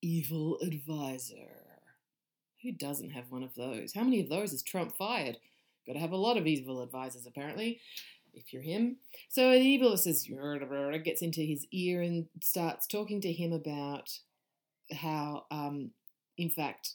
evil 0.02 0.58
advisor. 0.60 1.50
Who 2.62 2.72
doesn't 2.72 3.10
have 3.10 3.30
one 3.30 3.42
of 3.42 3.54
those? 3.54 3.92
How 3.94 4.04
many 4.04 4.20
of 4.20 4.28
those 4.28 4.52
has 4.52 4.62
Trump 4.62 4.96
fired? 4.96 5.36
Got 5.86 5.94
to 5.94 5.98
have 5.98 6.12
a 6.12 6.16
lot 6.16 6.38
of 6.38 6.46
evil 6.46 6.82
advisors, 6.82 7.26
apparently 7.26 7.80
if 8.34 8.52
you're 8.52 8.62
him. 8.62 8.96
So 9.28 9.50
the 9.50 9.60
evil 9.60 9.96
says, 9.96 10.28
gets 11.04 11.22
into 11.22 11.40
his 11.40 11.66
ear 11.72 12.02
and 12.02 12.26
starts 12.42 12.86
talking 12.86 13.20
to 13.22 13.32
him 13.32 13.52
about 13.52 14.10
how, 14.92 15.44
um, 15.50 15.90
in 16.36 16.50
fact, 16.50 16.92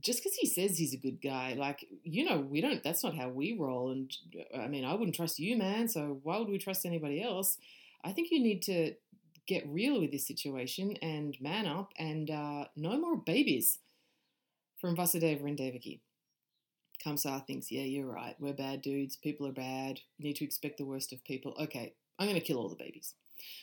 just 0.00 0.20
because 0.20 0.36
he 0.36 0.46
says 0.46 0.76
he's 0.76 0.94
a 0.94 0.98
good 0.98 1.22
guy, 1.22 1.54
like, 1.56 1.86
you 2.02 2.24
know, 2.24 2.40
we 2.40 2.60
don't, 2.60 2.82
that's 2.82 3.04
not 3.04 3.16
how 3.16 3.28
we 3.28 3.56
roll. 3.58 3.92
And 3.92 4.12
I 4.56 4.66
mean, 4.66 4.84
I 4.84 4.94
wouldn't 4.94 5.14
trust 5.14 5.38
you, 5.38 5.56
man. 5.56 5.88
So 5.88 6.20
why 6.22 6.38
would 6.38 6.48
we 6.48 6.58
trust 6.58 6.84
anybody 6.84 7.22
else? 7.22 7.56
I 8.02 8.12
think 8.12 8.30
you 8.30 8.42
need 8.42 8.62
to 8.62 8.94
get 9.46 9.66
real 9.68 10.00
with 10.00 10.12
this 10.12 10.26
situation 10.26 10.96
and 11.02 11.36
man 11.40 11.66
up 11.66 11.92
and 11.98 12.30
uh, 12.30 12.64
no 12.76 12.98
more 12.98 13.16
babies 13.16 13.78
from 14.80 14.96
Vasudeva 14.96 15.44
and 15.44 15.56
Devaki. 15.56 16.00
Kamsa 17.04 17.46
thinks, 17.46 17.70
yeah, 17.70 17.82
you're 17.82 18.10
right. 18.10 18.36
We're 18.38 18.52
bad 18.52 18.82
dudes. 18.82 19.16
People 19.16 19.46
are 19.46 19.52
bad. 19.52 20.00
You 20.18 20.26
need 20.26 20.36
to 20.36 20.44
expect 20.44 20.78
the 20.78 20.84
worst 20.84 21.12
of 21.12 21.24
people. 21.24 21.54
Okay, 21.60 21.94
I'm 22.18 22.26
going 22.26 22.40
to 22.40 22.46
kill 22.46 22.58
all 22.58 22.68
the 22.68 22.76
babies. 22.76 23.14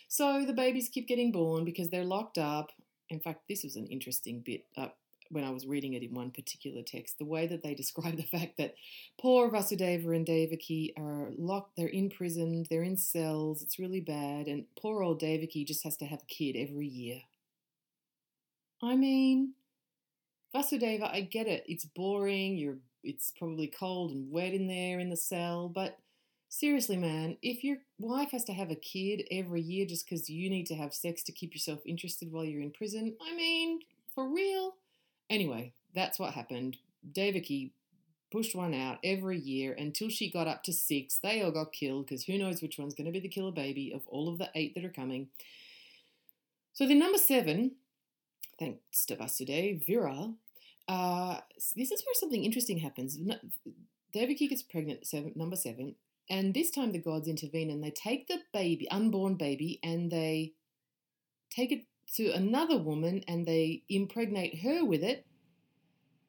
So 0.08 0.46
the 0.46 0.54
babies 0.54 0.90
keep 0.90 1.08
getting 1.08 1.32
born 1.32 1.66
because 1.66 1.90
they're 1.90 2.04
locked 2.04 2.38
up. 2.38 2.72
In 3.10 3.20
fact, 3.20 3.42
this 3.48 3.64
was 3.64 3.76
an 3.76 3.88
interesting 3.88 4.42
bit 4.46 4.66
uh, 4.76 4.88
when 5.30 5.44
I 5.44 5.52
was 5.52 5.68
reading 5.68 5.94
it 5.94 6.04
in 6.04 6.14
one 6.14 6.32
particular 6.32 6.82
text. 6.82 7.18
The 7.18 7.26
way 7.26 7.48
that 7.48 7.64
they 7.64 7.74
describe 7.76 8.18
the 8.18 8.24
fact 8.24 8.58
that 8.58 8.76
poor 9.20 9.50
Vasudeva 9.50 10.16
and 10.16 10.26
Devaki 10.26 10.94
are 10.98 11.30
locked, 11.38 11.76
they're 11.78 11.90
imprisoned, 11.90 12.68
they're 12.70 12.84
in 12.84 12.98
cells, 12.98 13.62
it's 13.62 13.80
really 13.80 14.02
bad, 14.02 14.48
and 14.48 14.66
poor 14.80 15.04
old 15.04 15.20
Devaki 15.20 15.64
just 15.64 15.84
has 15.84 15.98
to 15.98 16.06
have 16.06 16.22
a 16.24 16.34
kid 16.34 16.56
every 16.58 16.88
year. 16.88 17.22
I 18.82 18.96
mean, 18.96 19.54
Vasudeva, 20.56 21.12
I 21.12 21.22
get 21.22 21.48
it. 21.48 21.64
It's 21.68 21.86
boring. 21.86 22.58
You're 22.58 22.78
it's 23.08 23.32
probably 23.38 23.68
cold 23.68 24.12
and 24.12 24.32
wet 24.32 24.54
in 24.54 24.68
there 24.68 25.00
in 25.00 25.10
the 25.10 25.18
cell, 25.18 25.70
but 25.70 25.98
seriously, 26.50 26.98
man, 26.98 27.38
if 27.42 27.64
your 27.64 27.78
wife 28.00 28.32
has 28.32 28.44
to 28.46 28.54
have 28.54 28.72
a 28.72 28.76
kid 28.76 29.28
every 29.32 29.62
year 29.62 29.86
just 29.86 30.08
because 30.08 30.30
you 30.30 30.50
need 30.50 30.66
to 30.68 30.76
have 30.76 30.94
sex 30.94 31.24
to 31.24 31.32
keep 31.32 31.54
yourself 31.54 31.80
interested 31.86 32.32
while 32.32 32.44
you're 32.44 32.62
in 32.62 32.72
prison, 32.72 33.16
I 33.22 33.36
mean, 33.36 33.80
for 34.14 34.30
real? 34.30 34.76
Anyway, 35.30 35.74
that's 35.94 36.20
what 36.20 36.34
happened. 36.34 36.78
Devaki 37.12 37.74
pushed 38.32 38.56
one 38.56 38.74
out 38.74 39.00
every 39.04 39.40
year 39.40 39.74
until 39.78 40.10
she 40.10 40.30
got 40.30 40.48
up 40.48 40.64
to 40.64 40.74
six. 40.74 41.20
They 41.20 41.42
all 41.42 41.52
got 41.52 41.72
killed 41.72 42.08
because 42.08 42.24
who 42.24 42.38
knows 42.38 42.62
which 42.62 42.78
one's 42.78 42.94
going 42.94 43.06
to 43.06 43.12
be 43.12 43.20
the 43.20 43.30
killer 43.30 43.52
baby 43.52 43.92
of 43.94 44.06
all 44.08 44.28
of 44.28 44.38
the 44.38 44.50
eight 44.56 44.76
that 44.76 44.86
are 44.86 44.90
coming. 44.90 45.30
So 46.74 46.86
the 46.86 46.96
number 46.96 47.18
seven, 47.18 47.72
thanks 48.60 49.06
to 49.08 49.16
Vasudeva, 49.16 49.86
Vira, 49.86 50.34
uh, 50.88 51.40
this 51.76 51.92
is 51.92 52.04
where 52.06 52.14
something 52.14 52.44
interesting 52.44 52.80
happens. 52.80 53.18
Devaki 54.14 54.48
gets 54.48 54.64
pregnant, 54.64 55.06
seven, 55.06 55.34
number 55.36 55.56
seven, 55.56 55.96
and 56.30 56.54
this 56.54 56.72
time 56.72 56.92
the 56.92 57.00
gods 57.00 57.28
intervene 57.28 57.70
and 57.70 57.84
they 57.84 57.92
take 57.92 58.28
the 58.28 58.40
baby, 58.54 58.90
unborn 58.90 59.36
baby, 59.36 59.80
and 59.84 60.12
they 60.12 60.54
take 61.50 61.72
it 61.72 61.86
to 62.16 62.30
another 62.32 62.78
woman 62.78 63.24
and 63.28 63.46
they 63.46 63.84
impregnate 63.90 64.62
her 64.62 64.86
with 64.86 65.04
it, 65.04 65.26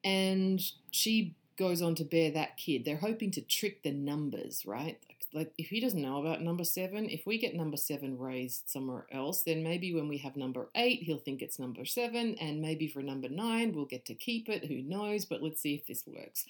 and 0.03 0.61
she 0.91 1.35
goes 1.57 1.81
on 1.81 1.95
to 1.95 2.03
bear 2.03 2.31
that 2.31 2.57
kid. 2.57 2.85
They're 2.85 2.97
hoping 2.97 3.31
to 3.31 3.41
trick 3.41 3.83
the 3.83 3.91
numbers, 3.91 4.65
right? 4.65 4.99
Like 5.33 5.51
if 5.57 5.67
he 5.67 5.79
doesn't 5.79 6.01
know 6.01 6.19
about 6.19 6.41
number 6.41 6.63
seven, 6.63 7.09
if 7.09 7.25
we 7.25 7.37
get 7.37 7.55
number 7.55 7.77
seven 7.77 8.17
raised 8.17 8.63
somewhere 8.67 9.05
else, 9.11 9.43
then 9.43 9.63
maybe 9.63 9.93
when 9.93 10.07
we 10.07 10.17
have 10.17 10.35
number 10.35 10.69
eight, 10.75 11.03
he'll 11.03 11.19
think 11.19 11.41
it's 11.41 11.59
number 11.59 11.85
seven, 11.85 12.35
and 12.41 12.61
maybe 12.61 12.87
for 12.87 13.01
number 13.01 13.29
nine, 13.29 13.73
we'll 13.73 13.85
get 13.85 14.05
to 14.05 14.15
keep 14.15 14.49
it. 14.49 14.65
Who 14.65 14.81
knows? 14.81 15.25
But 15.25 15.43
let's 15.43 15.61
see 15.61 15.75
if 15.75 15.85
this 15.85 16.03
works. 16.07 16.45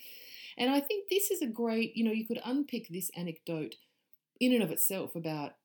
And 0.57 0.69
I 0.69 0.79
think 0.79 1.09
this 1.09 1.29
is 1.29 1.41
a 1.41 1.48
great, 1.48 1.95
you 1.95 2.03
know, 2.03 2.12
you 2.12 2.25
could 2.25 2.41
unpick 2.45 2.88
this 2.89 3.12
anecdote 3.15 3.75
in 4.39 4.53
and 4.53 4.63
of 4.63 4.71
itself 4.71 5.15
about, 5.15 5.55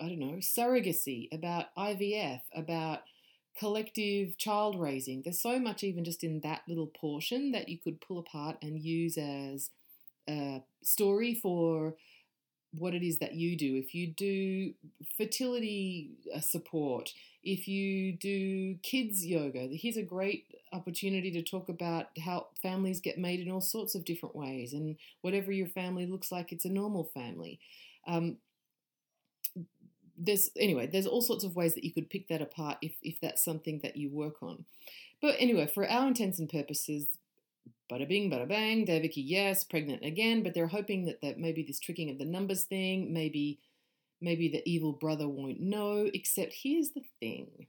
I 0.00 0.08
don't 0.08 0.18
know, 0.18 0.38
surrogacy, 0.40 1.28
about 1.32 1.66
IVF, 1.76 2.40
about 2.54 3.00
collective 3.58 4.38
child 4.38 4.80
raising. 4.80 5.22
There's 5.22 5.40
so 5.40 5.58
much, 5.58 5.84
even 5.84 6.04
just 6.04 6.24
in 6.24 6.40
that 6.40 6.62
little 6.66 6.86
portion, 6.86 7.52
that 7.52 7.68
you 7.68 7.78
could 7.78 8.00
pull 8.00 8.18
apart 8.18 8.56
and 8.62 8.78
use 8.78 9.18
as 9.18 9.70
a 10.28 10.62
story 10.82 11.34
for 11.34 11.94
what 12.72 12.94
it 12.94 13.02
is 13.02 13.18
that 13.18 13.34
you 13.34 13.56
do. 13.56 13.76
If 13.76 13.94
you 13.94 14.08
do 14.08 14.72
fertility 15.16 16.10
uh, 16.34 16.40
support, 16.40 17.12
if 17.44 17.68
you 17.68 18.12
do 18.12 18.76
kids 18.82 19.24
yoga, 19.26 19.68
here's 19.72 19.96
a 19.96 20.02
great 20.02 20.46
opportunity 20.72 21.30
to 21.32 21.42
talk 21.42 21.68
about 21.68 22.06
how 22.24 22.46
families 22.60 23.00
get 23.00 23.18
made 23.18 23.40
in 23.40 23.50
all 23.50 23.60
sorts 23.60 23.94
of 23.94 24.04
different 24.04 24.34
ways 24.34 24.72
and 24.72 24.96
whatever 25.20 25.52
your 25.52 25.66
family 25.66 26.06
looks 26.06 26.32
like, 26.32 26.52
it's 26.52 26.64
a 26.64 26.70
normal 26.70 27.04
family. 27.12 27.60
Um, 28.06 28.38
there's 30.16 30.50
anyway, 30.56 30.86
there's 30.86 31.06
all 31.06 31.22
sorts 31.22 31.44
of 31.44 31.56
ways 31.56 31.74
that 31.74 31.84
you 31.84 31.92
could 31.92 32.08
pick 32.08 32.28
that 32.28 32.42
apart 32.42 32.78
if, 32.80 32.92
if 33.02 33.20
that's 33.20 33.44
something 33.44 33.80
that 33.82 33.96
you 33.96 34.08
work 34.10 34.42
on. 34.42 34.64
But 35.20 35.36
anyway, 35.38 35.66
for 35.66 35.88
our 35.88 36.06
intents 36.06 36.38
and 36.38 36.48
purposes, 36.48 37.06
bada 37.90 38.08
bing, 38.08 38.30
bada 38.30 38.48
bang, 38.48 38.84
Devaki, 38.84 39.20
yes, 39.20 39.64
pregnant 39.64 40.04
again, 40.04 40.42
but 40.42 40.54
they're 40.54 40.66
hoping 40.66 41.04
that, 41.06 41.20
that 41.22 41.38
maybe 41.38 41.62
this 41.62 41.80
tricking 41.80 42.10
of 42.10 42.18
the 42.18 42.24
numbers 42.24 42.64
thing, 42.64 43.12
maybe 43.12 43.60
maybe 44.20 44.48
the 44.48 44.62
evil 44.64 44.92
brother 44.92 45.28
won't 45.28 45.60
know, 45.60 46.08
except 46.14 46.54
here's 46.62 46.90
the 46.90 47.02
thing. 47.18 47.66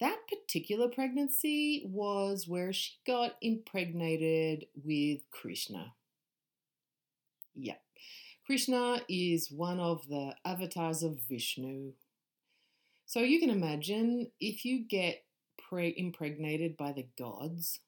That 0.00 0.18
particular 0.28 0.88
pregnancy 0.88 1.82
was 1.86 2.46
where 2.48 2.72
she 2.72 2.92
got 3.06 3.32
impregnated 3.42 4.66
with 4.82 5.20
Krishna. 5.30 5.92
Yeah. 7.54 7.74
Krishna 8.46 9.02
is 9.08 9.50
one 9.50 9.78
of 9.78 10.08
the 10.08 10.34
avatars 10.44 11.02
of 11.02 11.18
Vishnu. 11.28 11.92
So 13.04 13.20
you 13.20 13.40
can 13.40 13.50
imagine 13.50 14.30
if 14.40 14.64
you 14.64 14.86
get 14.86 15.24
pre- 15.68 15.94
impregnated 15.96 16.76
by 16.76 16.92
the 16.92 17.06
gods, 17.18 17.80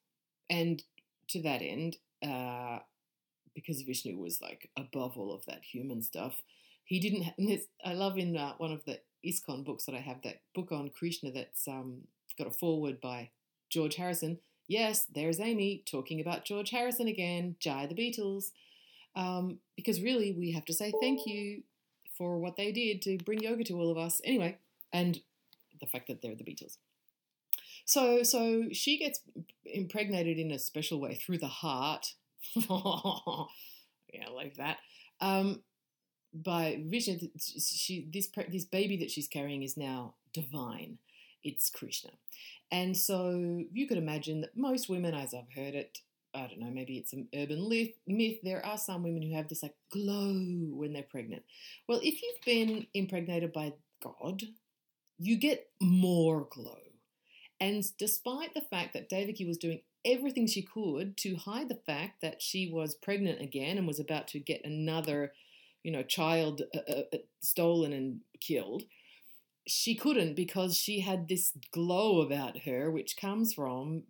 and 0.50 0.82
to 1.30 1.42
that 1.42 1.62
end, 1.62 1.96
uh, 2.22 2.78
because 3.54 3.82
Vishnu 3.82 4.16
was 4.16 4.40
like 4.40 4.70
above 4.76 5.16
all 5.16 5.34
of 5.34 5.44
that 5.46 5.62
human 5.64 6.02
stuff, 6.02 6.42
he 6.84 7.00
didn't. 7.00 7.24
Ha- 7.24 7.64
I 7.84 7.94
love 7.94 8.18
in 8.18 8.36
uh, 8.36 8.54
one 8.58 8.72
of 8.72 8.84
the 8.84 9.00
ISKCON 9.24 9.64
books 9.64 9.84
that 9.86 9.94
I 9.94 10.00
have 10.00 10.22
that 10.22 10.40
book 10.54 10.72
on 10.72 10.90
Krishna 10.90 11.30
that's 11.30 11.68
um, 11.68 12.02
got 12.38 12.46
a 12.46 12.50
foreword 12.50 13.00
by 13.00 13.30
George 13.68 13.96
Harrison. 13.96 14.38
Yes, 14.66 15.06
there's 15.12 15.40
Amy 15.40 15.82
talking 15.84 16.20
about 16.20 16.44
George 16.44 16.70
Harrison 16.70 17.08
again. 17.08 17.56
Jai 17.58 17.86
the 17.86 17.94
Beatles. 17.94 18.50
Um, 19.16 19.58
because 19.76 20.00
really, 20.00 20.32
we 20.32 20.52
have 20.52 20.64
to 20.66 20.72
say 20.72 20.92
thank 21.00 21.26
you 21.26 21.62
for 22.16 22.38
what 22.38 22.56
they 22.56 22.70
did 22.70 23.02
to 23.02 23.18
bring 23.18 23.40
yoga 23.40 23.64
to 23.64 23.78
all 23.80 23.90
of 23.90 23.98
us. 23.98 24.20
Anyway, 24.24 24.58
and 24.92 25.20
the 25.80 25.86
fact 25.86 26.06
that 26.08 26.22
they're 26.22 26.36
the 26.36 26.44
Beatles. 26.44 26.76
So, 27.84 28.22
so 28.22 28.64
she 28.72 28.98
gets 28.98 29.20
impregnated 29.64 30.38
in 30.38 30.50
a 30.50 30.58
special 30.58 31.00
way 31.00 31.14
through 31.14 31.38
the 31.38 31.48
heart. 31.48 32.14
yeah, 32.54 34.28
like 34.34 34.56
that. 34.56 34.78
Um, 35.20 35.62
by 36.32 36.80
vision, 36.86 37.30
she 37.38 38.06
this 38.12 38.28
this 38.48 38.64
baby 38.64 38.96
that 38.98 39.10
she's 39.10 39.28
carrying 39.28 39.62
is 39.62 39.76
now 39.76 40.14
divine. 40.32 40.98
It's 41.42 41.70
Krishna, 41.70 42.10
and 42.70 42.96
so 42.96 43.64
you 43.72 43.86
could 43.86 43.98
imagine 43.98 44.42
that 44.42 44.56
most 44.56 44.88
women, 44.88 45.14
as 45.14 45.34
I've 45.34 45.52
heard 45.54 45.74
it, 45.74 45.98
I 46.34 46.46
don't 46.46 46.60
know, 46.60 46.70
maybe 46.70 46.96
it's 46.96 47.12
an 47.12 47.28
urban 47.34 47.68
myth. 48.06 48.38
There 48.42 48.64
are 48.64 48.78
some 48.78 49.02
women 49.02 49.22
who 49.22 49.34
have 49.34 49.48
this 49.48 49.62
like 49.62 49.74
glow 49.90 50.32
when 50.32 50.92
they're 50.92 51.02
pregnant. 51.02 51.42
Well, 51.88 52.00
if 52.02 52.22
you've 52.22 52.44
been 52.44 52.86
impregnated 52.94 53.52
by 53.52 53.72
God, 54.02 54.42
you 55.18 55.36
get 55.36 55.68
more 55.80 56.46
glow. 56.50 56.78
And 57.60 57.84
despite 57.98 58.54
the 58.54 58.62
fact 58.62 58.94
that 58.94 59.08
Devaki 59.08 59.44
was 59.44 59.58
doing 59.58 59.82
everything 60.04 60.46
she 60.46 60.62
could 60.62 61.16
to 61.18 61.36
hide 61.36 61.68
the 61.68 61.80
fact 61.86 62.22
that 62.22 62.40
she 62.40 62.70
was 62.72 62.94
pregnant 62.94 63.40
again 63.40 63.76
and 63.76 63.86
was 63.86 64.00
about 64.00 64.28
to 64.28 64.38
get 64.38 64.64
another, 64.64 65.32
you 65.82 65.92
know, 65.92 66.02
child 66.02 66.62
uh, 66.74 66.78
uh, 66.88 67.02
uh, 67.12 67.18
stolen 67.40 67.92
and 67.92 68.20
killed, 68.40 68.84
she 69.66 69.94
couldn't 69.94 70.34
because 70.34 70.76
she 70.76 71.00
had 71.00 71.28
this 71.28 71.52
glow 71.70 72.22
about 72.22 72.60
her, 72.60 72.90
which 72.90 73.16
comes 73.16 73.52
from 73.52 74.04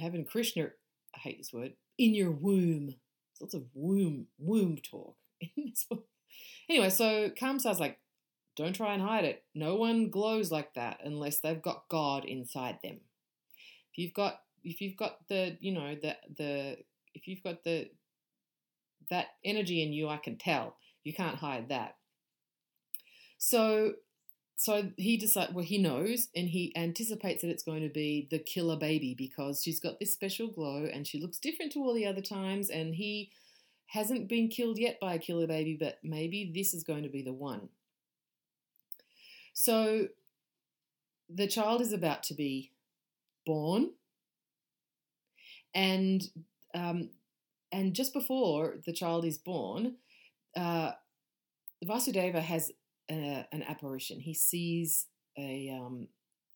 having 0.00 0.24
Krishna, 0.24 0.68
I 1.14 1.18
hate 1.18 1.38
this 1.38 1.52
word, 1.52 1.72
in 1.98 2.14
your 2.14 2.30
womb. 2.30 2.94
lots 3.40 3.54
of 3.54 3.64
womb, 3.74 4.28
womb 4.38 4.78
talk 4.78 5.16
in 5.40 5.70
this 5.70 5.84
book. 5.84 6.06
Anyway, 6.68 6.90
so 6.90 7.30
Kamsa's 7.30 7.80
like, 7.80 7.98
don't 8.56 8.74
try 8.74 8.94
and 8.94 9.02
hide 9.02 9.24
it. 9.24 9.42
No 9.54 9.74
one 9.76 10.10
glows 10.10 10.50
like 10.50 10.74
that 10.74 11.00
unless 11.04 11.40
they've 11.40 11.62
got 11.62 11.88
God 11.88 12.24
inside 12.24 12.78
them. 12.82 13.00
If 13.92 13.98
you've 13.98 14.14
got 14.14 14.40
if 14.62 14.80
you've 14.80 14.96
got 14.96 15.28
the, 15.28 15.56
you 15.60 15.72
know, 15.72 15.94
the 15.94 16.16
the 16.36 16.76
if 17.14 17.28
you've 17.28 17.42
got 17.42 17.64
the 17.64 17.90
that 19.10 19.26
energy 19.44 19.82
in 19.82 19.92
you, 19.92 20.08
I 20.08 20.16
can 20.16 20.36
tell. 20.36 20.76
You 21.02 21.12
can't 21.12 21.36
hide 21.36 21.68
that. 21.68 21.96
So 23.38 23.94
so 24.56 24.90
he 24.96 25.16
decides 25.16 25.52
well 25.52 25.64
he 25.64 25.78
knows 25.78 26.28
and 26.34 26.48
he 26.48 26.72
anticipates 26.76 27.42
that 27.42 27.50
it's 27.50 27.62
going 27.62 27.82
to 27.82 27.88
be 27.88 28.28
the 28.30 28.38
killer 28.38 28.76
baby 28.76 29.14
because 29.16 29.62
she's 29.62 29.80
got 29.80 29.98
this 29.98 30.12
special 30.12 30.48
glow 30.48 30.88
and 30.90 31.06
she 31.06 31.20
looks 31.20 31.38
different 31.38 31.72
to 31.72 31.80
all 31.80 31.92
the 31.92 32.06
other 32.06 32.20
times 32.20 32.70
and 32.70 32.94
he 32.94 33.30
hasn't 33.86 34.28
been 34.28 34.48
killed 34.48 34.78
yet 34.78 34.98
by 35.00 35.14
a 35.14 35.18
killer 35.18 35.48
baby 35.48 35.76
but 35.78 35.98
maybe 36.04 36.52
this 36.54 36.72
is 36.72 36.84
going 36.84 37.02
to 37.02 37.08
be 37.08 37.20
the 37.20 37.32
one 37.32 37.68
so 39.54 40.08
the 41.28 41.46
child 41.46 41.80
is 41.80 41.92
about 41.92 42.22
to 42.24 42.34
be 42.34 42.72
born, 43.46 43.90
and 45.74 46.22
um, 46.74 47.10
and 47.72 47.94
just 47.94 48.12
before 48.12 48.76
the 48.86 48.92
child 48.92 49.24
is 49.24 49.38
born, 49.38 49.96
uh, 50.56 50.92
Vasudeva 51.84 52.40
has 52.40 52.72
a, 53.10 53.46
an 53.52 53.62
apparition. 53.62 54.20
He 54.20 54.34
sees 54.34 55.06
a 55.38 55.70
um, 55.70 56.08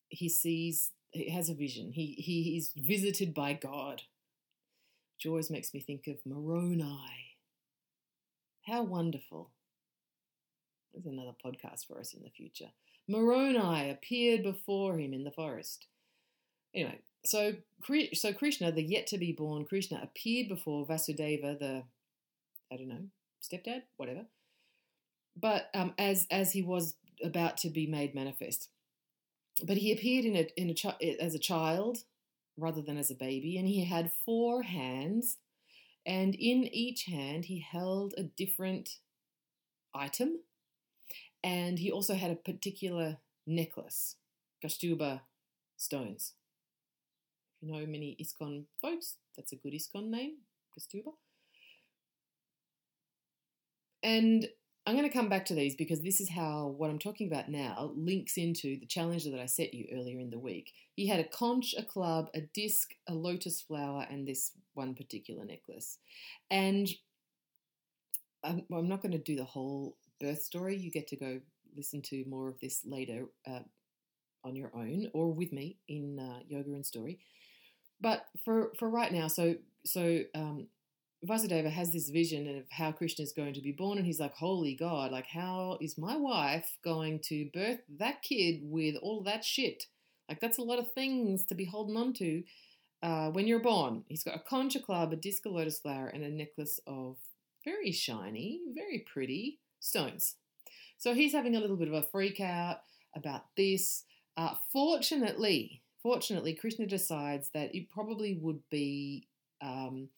he 0.09 0.29
sees 0.29 0.93
he 1.13 1.31
has 1.31 1.49
a 1.51 1.55
vision. 1.55 1.93
He 1.93 2.15
he 2.19 2.57
is 2.59 2.73
visited 2.77 3.35
by 3.35 3.55
God. 3.55 4.03
which 5.15 5.27
always 5.27 5.51
makes 5.51 5.75
me 5.75 5.81
think 5.81 6.07
of 6.07 6.19
Moroni. 6.25 7.37
How 8.67 8.85
wonderful. 8.85 9.51
There's 10.93 11.07
another 11.07 11.33
podcast 11.45 11.87
for 11.87 11.99
us 11.99 12.13
in 12.15 12.23
the 12.23 12.31
future. 12.31 12.73
Moroni 13.09 13.91
appeared 13.91 14.43
before 14.43 14.99
him 14.99 15.15
in 15.15 15.25
the 15.25 15.31
forest. 15.31 15.87
Anyway, 16.75 16.99
so 17.25 17.55
so 18.13 18.33
Krishna, 18.33 18.71
the 18.71 18.83
yet 18.83 19.07
to 19.09 19.19
be 19.19 19.33
born 19.33 19.65
Krishna, 19.65 20.01
appeared 20.03 20.49
before 20.49 20.87
Vasudeva, 20.87 21.59
the 21.59 21.85
I 22.71 22.77
don't 22.77 22.89
know 22.89 23.09
stepdad, 23.43 23.83
whatever. 23.97 24.27
But 25.37 25.71
um, 25.75 25.95
as 25.99 26.27
as 26.31 26.53
he 26.53 26.63
was 26.63 26.95
about 27.25 27.57
to 27.59 27.71
be 27.71 27.87
made 27.87 28.15
manifest, 28.15 28.69
but 29.65 29.79
he 29.79 29.93
appeared 29.93 30.25
in 30.25 30.37
a 30.37 30.49
in 30.57 30.71
a 30.71 31.23
as 31.23 31.35
a 31.35 31.39
child 31.39 31.99
rather 32.57 32.83
than 32.83 32.99
as 32.99 33.11
a 33.11 33.15
baby, 33.15 33.57
and 33.57 33.69
he 33.69 33.85
had 33.85 34.13
four 34.25 34.63
hands, 34.63 35.39
and 36.05 36.35
in 36.35 36.65
each 36.65 37.05
hand 37.05 37.47
he 37.47 37.61
held 37.61 38.15
a 38.17 38.25
different 38.25 38.99
item, 39.95 40.41
and 41.43 41.79
he 41.79 41.91
also 41.91 42.15
had 42.15 42.31
a 42.31 42.37
particular 42.37 43.19
necklace, 43.47 44.17
Kaustuba 44.65 45.21
stones. 45.77 46.35
If 47.61 47.69
you 47.69 47.73
know 47.73 47.87
many 47.87 48.17
ISKCON 48.21 48.65
folks, 48.81 49.17
that's 49.37 49.53
a 49.53 49.57
good 49.57 49.73
ISKCON 49.73 50.09
name, 50.09 50.37
Kaustuba. 50.77 51.13
And 54.03 54.49
I'm 54.89 54.97
going 54.97 55.07
to 55.07 55.15
come 55.15 55.29
back 55.29 55.45
to 55.45 55.55
these 55.55 55.77
because 55.77 56.01
this 56.01 56.19
is 56.19 56.31
how 56.31 56.69
what 56.79 56.89
I'm 56.89 56.99
talking 56.99 57.27
about 57.27 57.51
now 57.51 57.93
links 57.95 58.39
into 58.39 58.81
the 58.81 58.87
challenge 58.87 59.25
that 59.25 59.39
I 59.39 59.45
set 59.45 59.75
you 59.75 59.87
earlier 59.93 60.19
in 60.19 60.31
the 60.31 60.39
week. 60.39 60.73
He 60.97 61.07
had 61.07 61.21
a 61.21 61.29
conch, 61.29 61.75
a 61.77 61.83
club, 61.83 62.31
a 62.35 62.41
disc, 62.55 62.95
a 63.07 63.13
lotus 63.13 63.61
flower, 63.61 64.07
and 64.09 64.27
this 64.27 64.53
one 64.73 64.95
particular 64.95 65.45
necklace. 65.45 65.99
And 66.51 66.89
I'm, 68.43 68.63
I'm 68.73 68.89
not 68.89 69.03
going 69.03 69.13
to 69.13 69.19
do 69.19 69.37
the 69.37 69.45
whole 69.45 69.98
birth 70.21 70.43
story. 70.43 70.77
You 70.77 70.91
get 70.91 71.09
to 71.09 71.17
go 71.17 71.41
listen 71.77 72.03
to 72.03 72.25
more 72.27 72.49
of 72.49 72.59
this 72.61 72.83
later 72.85 73.27
uh, 73.47 73.61
on 74.45 74.57
your 74.57 74.71
own 74.75 75.09
or 75.13 75.33
with 75.33 75.53
me 75.53 75.77
in 75.89 76.19
uh, 76.19 76.41
Yoga 76.49 76.71
and 76.71 76.87
Story. 76.87 77.19
But 78.01 78.27
for 78.45 78.73
for 78.79 78.89
right 78.89 79.13
now, 79.13 79.29
so 79.29 79.57
so 79.85 80.21
um, 80.35 80.69
Vasudeva 81.27 81.71
has 81.71 81.93
this 81.93 82.11
vision 82.11 82.59
of 82.59 82.65
how 82.71 82.93
Krishna 82.93 83.25
is 83.25 83.33
going 83.33 83.55
to 83.55 83.61
be 83.61 83.73
born, 83.73 83.99
and 83.99 84.07
he's 84.07 84.21
like, 84.21 84.35
Holy 84.35 84.75
God, 84.75 85.11
like, 85.11 85.27
how 85.27 85.79
is 85.81 85.99
my 85.99 86.17
wife 86.17 86.77
going 86.85 87.21
to 87.25 87.51
birth 87.53 87.81
that 87.99 88.23
kid 88.23 88.61
with 88.63 88.95
all 89.03 89.23
that 89.25 89.45
shit? 89.45 89.85
Like, 90.29 90.41
that's 90.41 90.59
a 90.59 90.63
lot 90.63 90.79
of 90.79 90.93
things 90.93 91.45
to 91.47 91.55
be 91.55 91.65
holding 91.65 91.97
on 91.97 92.13
to 92.15 92.43
uh, 93.03 93.31
when 93.31 93.49
you're 93.49 93.59
born. 93.59 94.05
He's 94.09 94.23
got 94.23 94.37
a 94.37 94.43
concha 94.49 94.79
club, 94.79 95.13
a 95.13 95.17
disco 95.17 95.51
lotus 95.51 95.81
flower, 95.81 96.07
and 96.09 96.23
a 96.23 96.29
necklace 96.29 96.79
of 96.87 97.17
very 97.65 97.91
shiny, 97.91 98.61
very 98.75 99.05
pretty 99.13 99.59
stones. 99.81 100.37
So 100.97 101.15
he's 101.15 101.33
having 101.33 101.57
a 101.57 101.61
little 101.61 101.77
bit 101.77 101.89
of 101.89 101.95
a 101.95 102.03
freak 102.03 102.41
out 102.41 102.79
about 103.15 103.45
this. 103.57 104.05
Uh, 104.37 104.55
fortunately, 104.73 105.83
fortunately, 106.03 106.55
Krishna 106.55 106.87
decides 106.87 107.51
that 107.55 107.75
it 107.75 107.91
probably 107.91 108.35
would 108.35 108.61
be. 108.71 109.29
Um, 109.61 110.11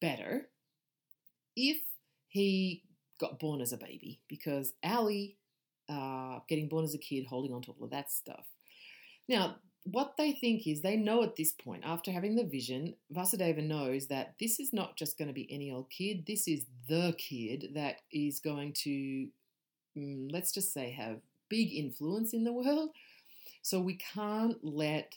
better 0.00 0.48
if 1.56 1.78
he 2.28 2.82
got 3.20 3.38
born 3.38 3.60
as 3.60 3.72
a 3.72 3.76
baby 3.76 4.20
because 4.28 4.74
Ali, 4.84 5.36
uh, 5.88 6.38
getting 6.48 6.68
born 6.68 6.84
as 6.84 6.94
a 6.94 6.98
kid, 6.98 7.26
holding 7.26 7.52
on 7.52 7.62
to 7.62 7.72
all 7.72 7.84
of 7.84 7.90
that 7.90 8.10
stuff. 8.10 8.46
Now, 9.28 9.56
what 9.84 10.16
they 10.16 10.32
think 10.32 10.66
is 10.66 10.80
they 10.80 10.96
know 10.96 11.22
at 11.22 11.36
this 11.36 11.52
point, 11.52 11.82
after 11.84 12.10
having 12.10 12.36
the 12.36 12.44
vision, 12.44 12.94
Vasudeva 13.14 13.62
knows 13.62 14.08
that 14.08 14.34
this 14.38 14.60
is 14.60 14.72
not 14.72 14.96
just 14.96 15.16
going 15.18 15.28
to 15.28 15.34
be 15.34 15.50
any 15.50 15.70
old 15.70 15.90
kid. 15.90 16.24
This 16.26 16.46
is 16.46 16.64
the 16.88 17.14
kid 17.16 17.70
that 17.74 18.02
is 18.12 18.40
going 18.40 18.72
to, 18.84 19.28
mm, 19.96 20.30
let's 20.30 20.52
just 20.52 20.72
say, 20.72 20.90
have 20.90 21.20
big 21.48 21.72
influence 21.72 22.34
in 22.34 22.44
the 22.44 22.52
world. 22.52 22.90
So 23.62 23.80
we 23.80 23.94
can't 23.94 24.58
let 24.62 25.14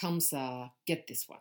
Kamsa 0.00 0.70
get 0.86 1.06
this 1.06 1.28
one. 1.28 1.40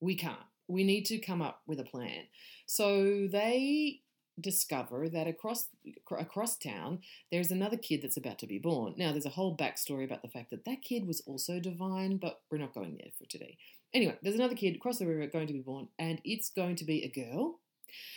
We 0.00 0.14
can't 0.14 0.38
we 0.68 0.84
need 0.84 1.06
to 1.06 1.18
come 1.18 1.42
up 1.42 1.62
with 1.66 1.80
a 1.80 1.84
plan. 1.84 2.24
So 2.66 3.26
they 3.26 4.00
discover 4.40 5.08
that 5.08 5.26
across 5.26 5.68
across 6.10 6.56
town 6.56 7.00
there's 7.30 7.50
another 7.50 7.76
kid 7.76 8.02
that's 8.02 8.16
about 8.16 8.38
to 8.38 8.46
be 8.46 8.58
born. 8.58 8.94
Now 8.96 9.12
there's 9.12 9.26
a 9.26 9.30
whole 9.30 9.56
backstory 9.56 10.04
about 10.04 10.22
the 10.22 10.28
fact 10.28 10.50
that 10.50 10.64
that 10.64 10.82
kid 10.82 11.06
was 11.06 11.22
also 11.26 11.60
divine, 11.60 12.16
but 12.16 12.40
we're 12.50 12.58
not 12.58 12.74
going 12.74 12.96
there 12.96 13.12
for 13.18 13.26
today. 13.26 13.56
Anyway, 13.94 14.16
there's 14.22 14.34
another 14.34 14.54
kid 14.54 14.76
across 14.76 14.98
the 14.98 15.06
river 15.06 15.26
going 15.26 15.46
to 15.46 15.52
be 15.52 15.60
born, 15.60 15.88
and 15.98 16.20
it's 16.24 16.50
going 16.50 16.76
to 16.76 16.84
be 16.84 17.02
a 17.02 17.08
girl. 17.08 17.58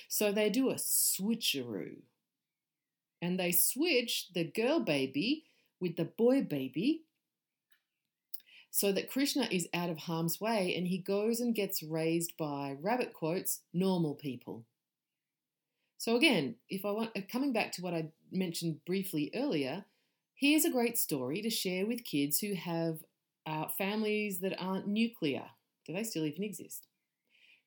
So 0.10 0.32
they 0.32 0.50
do 0.50 0.70
a 0.70 0.76
switcheroo, 0.76 2.02
and 3.22 3.40
they 3.40 3.52
switch 3.52 4.28
the 4.34 4.44
girl 4.44 4.82
baby 4.82 5.46
with 5.80 5.96
the 5.96 6.06
boy 6.06 6.42
baby 6.42 7.04
so 8.70 8.92
that 8.94 9.12
Krishna 9.12 9.48
is 9.52 9.68
out 9.74 9.90
of 9.90 9.98
harm's 9.98 10.40
way 10.40 10.74
and 10.76 10.88
he 10.88 10.98
goes 10.98 11.42
and 11.42 11.54
gets 11.54 11.84
raised 11.84 12.38
by 12.38 12.78
rabbit 12.82 13.14
quotes 13.14 13.62
normal 13.74 14.16
people. 14.16 14.66
So 16.02 16.16
again, 16.16 16.56
if 16.68 16.84
I 16.84 16.90
want 16.90 17.12
uh, 17.16 17.22
coming 17.32 17.54
back 17.54 17.72
to 17.74 17.84
what 17.84 17.94
I 17.94 18.10
mentioned 18.32 18.84
briefly 18.88 19.30
earlier, 19.36 19.86
here's 20.34 20.66
a 20.66 20.72
great 20.72 20.98
story 20.98 21.44
to 21.44 21.50
share 21.52 21.86
with 21.86 22.04
kids 22.04 22.40
who 22.40 22.56
have 22.56 23.04
uh, 23.46 23.66
families 23.78 24.40
that 24.40 24.60
aren't 24.60 24.88
nuclear. 24.88 25.44
Do 25.86 25.94
they 25.94 26.02
still 26.02 26.26
even 26.26 26.44
exist? 26.44 26.88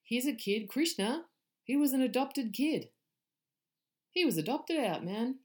Here's 0.02 0.26
a 0.26 0.32
kid, 0.32 0.68
Krishna, 0.68 1.26
he 1.62 1.76
was 1.76 1.92
an 1.92 2.00
adopted 2.00 2.52
kid. 2.52 2.88
He 4.10 4.24
was 4.24 4.36
adopted 4.36 4.78
out, 4.78 5.04
man. 5.04 5.36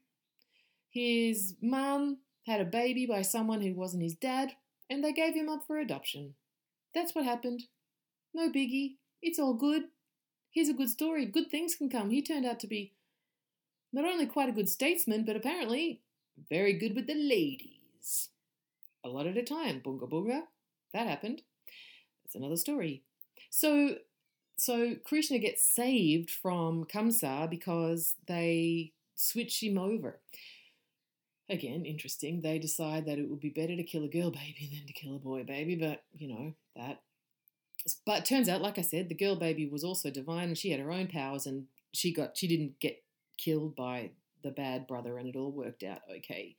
His 0.90 1.54
mum 1.62 2.18
had 2.44 2.60
a 2.60 2.64
baby 2.64 3.06
by 3.06 3.22
someone 3.22 3.60
who 3.60 3.72
wasn't 3.72 4.02
his 4.02 4.16
dad, 4.16 4.56
and 4.90 5.04
they 5.04 5.12
gave 5.12 5.34
him 5.34 5.48
up 5.48 5.60
for 5.64 5.78
adoption. 5.78 6.34
That's 6.92 7.14
what 7.14 7.24
happened. 7.24 7.62
No 8.34 8.50
biggie. 8.50 8.96
It's 9.22 9.38
all 9.38 9.54
good. 9.54 9.84
Here's 10.50 10.68
a 10.68 10.74
good 10.74 10.90
story. 10.90 11.26
Good 11.26 11.50
things 11.50 11.74
can 11.74 11.88
come. 11.88 12.10
He 12.10 12.22
turned 12.22 12.46
out 12.46 12.60
to 12.60 12.66
be 12.66 12.92
not 13.92 14.04
only 14.04 14.26
quite 14.26 14.48
a 14.48 14.52
good 14.52 14.68
statesman, 14.68 15.24
but 15.24 15.36
apparently 15.36 16.00
very 16.48 16.72
good 16.72 16.94
with 16.94 17.06
the 17.06 17.14
ladies. 17.14 18.30
A 19.04 19.08
lot 19.08 19.26
at 19.26 19.36
a 19.36 19.42
time. 19.42 19.80
Bunga 19.80 20.08
bunga. 20.08 20.42
That 20.92 21.06
happened. 21.06 21.42
That's 22.24 22.34
another 22.34 22.56
story. 22.56 23.02
So 23.50 23.96
so 24.56 24.94
Krishna 25.04 25.38
gets 25.38 25.62
saved 25.62 26.30
from 26.30 26.84
Kamsa 26.84 27.48
because 27.48 28.16
they 28.26 28.92
switch 29.14 29.62
him 29.62 29.78
over. 29.78 30.20
Again, 31.48 31.84
interesting. 31.84 32.42
They 32.42 32.58
decide 32.58 33.06
that 33.06 33.18
it 33.18 33.28
would 33.28 33.40
be 33.40 33.48
better 33.48 33.74
to 33.74 33.82
kill 33.82 34.04
a 34.04 34.08
girl 34.08 34.30
baby 34.30 34.70
than 34.76 34.86
to 34.86 34.92
kill 34.92 35.16
a 35.16 35.18
boy 35.18 35.44
baby, 35.44 35.76
but 35.76 36.02
you 36.12 36.28
know, 36.28 36.54
that. 36.76 37.00
But 38.04 38.18
it 38.18 38.24
turns 38.24 38.48
out, 38.48 38.60
like 38.60 38.78
I 38.78 38.82
said, 38.82 39.08
the 39.08 39.14
girl 39.14 39.36
baby 39.36 39.66
was 39.66 39.84
also 39.84 40.10
divine 40.10 40.48
and 40.48 40.58
she 40.58 40.70
had 40.70 40.80
her 40.80 40.92
own 40.92 41.06
powers 41.06 41.46
and 41.46 41.66
she 41.92 42.12
got 42.12 42.36
she 42.36 42.46
didn't 42.46 42.78
get 42.80 43.02
killed 43.38 43.74
by 43.74 44.10
the 44.42 44.50
bad 44.50 44.86
brother 44.86 45.18
and 45.18 45.28
it 45.28 45.36
all 45.36 45.52
worked 45.52 45.82
out 45.82 46.00
okay. 46.18 46.56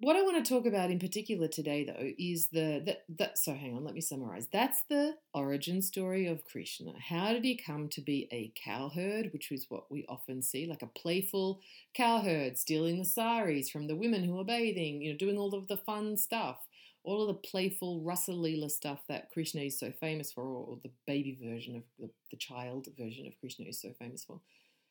What 0.00 0.16
I 0.16 0.22
want 0.22 0.44
to 0.44 0.48
talk 0.48 0.66
about 0.66 0.90
in 0.90 0.98
particular 0.98 1.46
today, 1.46 1.84
though, 1.84 2.12
is 2.18 2.48
the 2.48 2.82
that, 2.84 3.04
that. 3.16 3.38
So, 3.38 3.54
hang 3.54 3.76
on, 3.76 3.84
let 3.84 3.94
me 3.94 4.00
summarize. 4.00 4.48
That's 4.52 4.82
the 4.88 5.14
origin 5.32 5.80
story 5.82 6.26
of 6.26 6.44
Krishna. 6.44 6.94
How 6.98 7.32
did 7.32 7.44
he 7.44 7.56
come 7.56 7.88
to 7.90 8.00
be 8.00 8.28
a 8.32 8.52
cowherd, 8.62 9.30
which 9.32 9.52
is 9.52 9.66
what 9.68 9.90
we 9.92 10.04
often 10.08 10.42
see, 10.42 10.66
like 10.66 10.82
a 10.82 10.88
playful 10.98 11.60
cowherd 11.94 12.58
stealing 12.58 12.98
the 12.98 13.04
saris 13.04 13.70
from 13.70 13.86
the 13.86 13.96
women 13.96 14.24
who 14.24 14.38
are 14.38 14.44
bathing, 14.44 15.00
you 15.00 15.12
know, 15.12 15.16
doing 15.16 15.38
all 15.38 15.54
of 15.54 15.68
the 15.68 15.76
fun 15.76 16.16
stuff, 16.16 16.66
all 17.04 17.22
of 17.22 17.28
the 17.28 17.48
playful 17.48 18.00
Rasa 18.00 18.32
Leela 18.32 18.70
stuff 18.70 19.00
that 19.08 19.30
Krishna 19.30 19.60
is 19.60 19.78
so 19.78 19.92
famous 19.92 20.32
for, 20.32 20.42
or 20.42 20.78
the 20.82 20.90
baby 21.06 21.38
version 21.40 21.76
of 21.76 21.82
the, 21.98 22.10
the 22.30 22.36
child 22.36 22.88
version 22.98 23.26
of 23.26 23.38
Krishna 23.38 23.66
is 23.66 23.80
so 23.80 23.90
famous 23.98 24.24
for. 24.24 24.40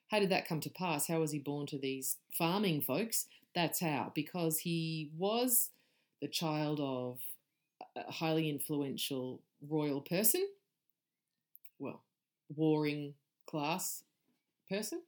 How 0.09 0.19
did 0.19 0.29
that 0.29 0.47
come 0.47 0.59
to 0.61 0.69
pass? 0.69 1.07
How 1.07 1.19
was 1.19 1.31
he 1.31 1.39
born 1.39 1.65
to 1.67 1.77
these 1.77 2.17
farming 2.31 2.81
folks? 2.81 3.25
That's 3.55 3.79
how, 3.79 4.11
because 4.13 4.59
he 4.59 5.11
was 5.17 5.71
the 6.21 6.27
child 6.27 6.79
of 6.79 7.19
a 7.95 8.11
highly 8.11 8.49
influential 8.49 9.41
royal 9.67 10.01
person, 10.01 10.47
well, 11.79 12.03
warring 12.55 13.15
class 13.47 14.03
person, 14.69 15.01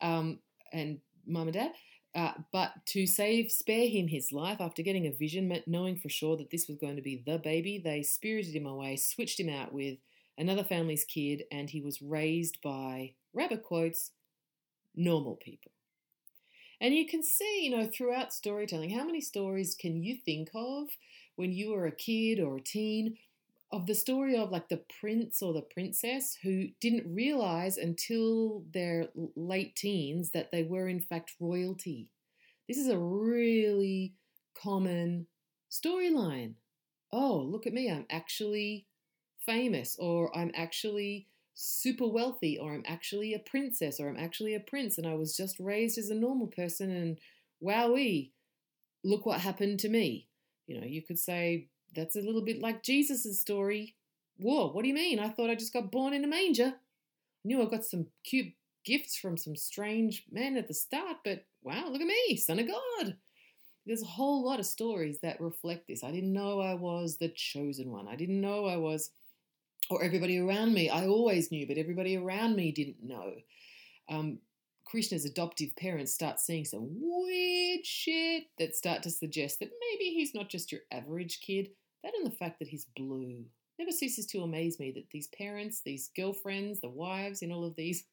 um, 0.00 0.40
and 0.72 0.98
mum 1.26 1.48
and 1.48 1.54
dad. 1.54 1.72
Uh, 2.14 2.32
but 2.52 2.72
to 2.86 3.06
save, 3.06 3.50
spare 3.50 3.88
him 3.88 4.06
his 4.06 4.30
life 4.30 4.60
after 4.60 4.82
getting 4.82 5.06
a 5.06 5.12
vision, 5.12 5.52
knowing 5.66 5.96
for 5.96 6.08
sure 6.08 6.36
that 6.36 6.50
this 6.50 6.68
was 6.68 6.76
going 6.76 6.94
to 6.94 7.02
be 7.02 7.22
the 7.26 7.38
baby, 7.38 7.78
they 7.82 8.02
spirited 8.02 8.54
him 8.54 8.66
away, 8.66 8.96
switched 8.96 9.40
him 9.40 9.48
out 9.48 9.72
with 9.72 9.98
another 10.38 10.62
family's 10.62 11.04
kid, 11.04 11.42
and 11.50 11.68
he 11.68 11.80
was 11.80 12.00
raised 12.00 12.60
by 12.62 13.12
rabbit 13.32 13.64
quotes 13.64 14.12
normal 14.94 15.34
people. 15.36 15.72
And 16.80 16.94
you 16.94 17.06
can 17.06 17.22
see, 17.22 17.64
you 17.64 17.76
know, 17.76 17.86
throughout 17.86 18.32
storytelling, 18.32 18.90
how 18.90 19.04
many 19.04 19.20
stories 19.20 19.74
can 19.74 20.02
you 20.02 20.16
think 20.16 20.50
of 20.54 20.88
when 21.36 21.52
you 21.52 21.70
were 21.70 21.86
a 21.86 21.92
kid 21.92 22.38
or 22.38 22.56
a 22.56 22.60
teen 22.60 23.16
of 23.74 23.86
the 23.86 23.94
story 23.94 24.36
of 24.36 24.52
like 24.52 24.68
the 24.68 24.84
prince 25.00 25.42
or 25.42 25.52
the 25.52 25.60
princess 25.60 26.38
who 26.44 26.68
didn't 26.80 27.12
realize 27.12 27.76
until 27.76 28.62
their 28.72 29.08
late 29.34 29.74
teens 29.74 30.30
that 30.30 30.52
they 30.52 30.62
were 30.62 30.86
in 30.86 31.00
fact 31.00 31.32
royalty. 31.40 32.08
This 32.68 32.78
is 32.78 32.86
a 32.86 32.96
really 32.96 34.14
common 34.56 35.26
storyline. 35.72 36.54
Oh, 37.12 37.38
look 37.38 37.66
at 37.66 37.72
me, 37.72 37.90
I'm 37.90 38.06
actually 38.10 38.86
famous, 39.44 39.96
or 39.98 40.36
I'm 40.36 40.52
actually 40.54 41.26
super 41.54 42.06
wealthy, 42.06 42.56
or 42.56 42.74
I'm 42.74 42.84
actually 42.86 43.34
a 43.34 43.40
princess, 43.40 43.98
or 43.98 44.08
I'm 44.08 44.16
actually 44.16 44.54
a 44.54 44.60
prince, 44.60 44.98
and 44.98 45.06
I 45.06 45.14
was 45.14 45.36
just 45.36 45.58
raised 45.58 45.98
as 45.98 46.10
a 46.10 46.14
normal 46.14 46.46
person, 46.46 46.92
and 46.92 47.18
wowee, 47.60 48.30
look 49.02 49.26
what 49.26 49.40
happened 49.40 49.80
to 49.80 49.88
me. 49.88 50.28
You 50.68 50.80
know, 50.80 50.86
you 50.86 51.02
could 51.02 51.18
say 51.18 51.68
that's 51.94 52.16
a 52.16 52.20
little 52.20 52.42
bit 52.42 52.60
like 52.60 52.82
Jesus' 52.82 53.40
story. 53.40 53.94
Whoa, 54.38 54.70
what 54.70 54.82
do 54.82 54.88
you 54.88 54.94
mean? 54.94 55.18
I 55.18 55.28
thought 55.28 55.50
I 55.50 55.54
just 55.54 55.72
got 55.72 55.92
born 55.92 56.12
in 56.12 56.24
a 56.24 56.28
manger. 56.28 56.74
I 56.74 57.44
knew 57.44 57.62
I 57.62 57.66
got 57.66 57.84
some 57.84 58.06
cute 58.24 58.52
gifts 58.84 59.16
from 59.16 59.36
some 59.36 59.56
strange 59.56 60.24
men 60.30 60.56
at 60.56 60.68
the 60.68 60.74
start, 60.74 61.18
but 61.24 61.44
wow, 61.62 61.88
look 61.88 62.00
at 62.00 62.06
me, 62.06 62.36
son 62.36 62.58
of 62.58 62.68
God. 62.68 63.16
There's 63.86 64.02
a 64.02 64.06
whole 64.06 64.44
lot 64.44 64.60
of 64.60 64.66
stories 64.66 65.20
that 65.20 65.40
reflect 65.40 65.86
this. 65.88 66.04
I 66.04 66.10
didn't 66.10 66.32
know 66.32 66.60
I 66.60 66.74
was 66.74 67.16
the 67.16 67.28
chosen 67.28 67.90
one. 67.90 68.08
I 68.08 68.16
didn't 68.16 68.40
know 68.40 68.66
I 68.66 68.76
was, 68.76 69.10
or 69.90 70.02
everybody 70.02 70.38
around 70.38 70.72
me. 70.72 70.88
I 70.88 71.06
always 71.06 71.50
knew, 71.50 71.66
but 71.66 71.76
everybody 71.76 72.16
around 72.16 72.56
me 72.56 72.72
didn't 72.72 73.02
know. 73.02 73.34
Um, 74.08 74.38
Krishna's 74.86 75.24
adoptive 75.24 75.74
parents 75.76 76.14
start 76.14 76.40
seeing 76.40 76.64
some 76.64 76.88
weird 76.92 77.84
shit 77.84 78.44
that 78.58 78.76
start 78.76 79.02
to 79.02 79.10
suggest 79.10 79.58
that 79.58 79.70
maybe 79.80 80.10
he's 80.10 80.34
not 80.34 80.48
just 80.48 80.72
your 80.72 80.82
average 80.90 81.40
kid, 81.40 81.70
that 82.04 82.14
and 82.14 82.26
the 82.26 82.36
fact 82.36 82.60
that 82.60 82.68
he's 82.68 82.86
blue 82.96 83.44
never 83.78 83.90
ceases 83.90 84.26
to 84.26 84.42
amaze 84.42 84.78
me 84.78 84.92
that 84.92 85.10
these 85.10 85.26
parents, 85.28 85.80
these 85.84 86.10
girlfriends, 86.16 86.80
the 86.80 86.88
wives 86.88 87.42
in 87.42 87.50
all 87.50 87.64
of 87.64 87.74
these 87.74 88.04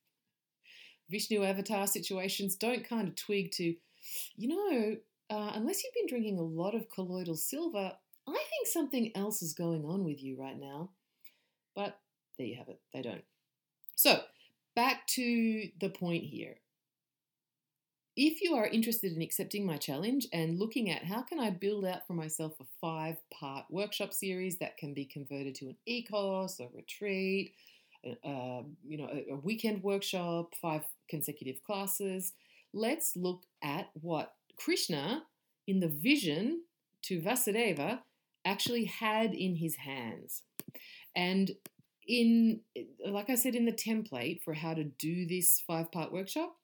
Vishnu 1.09 1.43
avatar 1.43 1.85
situations 1.85 2.55
don't 2.55 2.87
kind 2.87 3.07
of 3.07 3.15
twig 3.15 3.51
to, 3.51 3.75
you 4.35 4.47
know, 4.47 4.95
uh, 5.29 5.51
unless 5.55 5.83
you've 5.83 5.93
been 5.93 6.07
drinking 6.07 6.39
a 6.39 6.43
lot 6.43 6.73
of 6.73 6.89
colloidal 6.89 7.35
silver, 7.35 7.91
I 8.27 8.31
think 8.31 8.67
something 8.67 9.11
else 9.15 9.41
is 9.41 9.53
going 9.53 9.85
on 9.85 10.03
with 10.03 10.23
you 10.23 10.39
right 10.39 10.57
now. 10.57 10.91
But 11.75 11.99
there 12.37 12.47
you 12.47 12.55
have 12.55 12.69
it, 12.69 12.79
they 12.93 13.01
don't. 13.01 13.23
So, 13.95 14.21
back 14.75 15.05
to 15.07 15.67
the 15.79 15.89
point 15.89 16.23
here. 16.23 16.55
If 18.17 18.41
you 18.41 18.55
are 18.55 18.67
interested 18.67 19.13
in 19.13 19.21
accepting 19.21 19.65
my 19.65 19.77
challenge 19.77 20.27
and 20.33 20.59
looking 20.59 20.89
at 20.89 21.05
how 21.05 21.21
can 21.21 21.39
I 21.39 21.49
build 21.49 21.85
out 21.85 22.05
for 22.05 22.13
myself 22.13 22.53
a 22.59 22.65
five 22.81 23.17
part 23.31 23.65
workshop 23.69 24.13
series 24.13 24.57
that 24.57 24.77
can 24.77 24.93
be 24.93 25.05
converted 25.05 25.55
to 25.55 25.69
an 25.69 25.77
e-course, 25.85 26.59
a 26.59 26.67
retreat, 26.75 27.53
uh, 28.05 28.63
you 28.85 28.97
know, 28.97 29.07
a, 29.11 29.33
a 29.33 29.35
weekend 29.37 29.81
workshop, 29.81 30.53
five 30.61 30.83
consecutive 31.09 31.63
classes, 31.63 32.33
let's 32.73 33.15
look 33.15 33.43
at 33.63 33.89
what 33.93 34.33
Krishna 34.57 35.23
in 35.67 35.79
the 35.79 35.87
vision 35.87 36.63
to 37.03 37.21
Vasudeva 37.21 37.99
actually 38.43 38.85
had 38.85 39.33
in 39.33 39.55
his 39.55 39.75
hands. 39.75 40.43
And 41.15 41.51
in 42.07 42.61
like 43.07 43.29
I 43.29 43.35
said 43.35 43.55
in 43.55 43.65
the 43.65 43.71
template 43.71 44.41
for 44.43 44.53
how 44.53 44.73
to 44.73 44.83
do 44.83 45.25
this 45.27 45.63
five 45.65 45.91
part 45.91 46.11
workshop, 46.11 46.55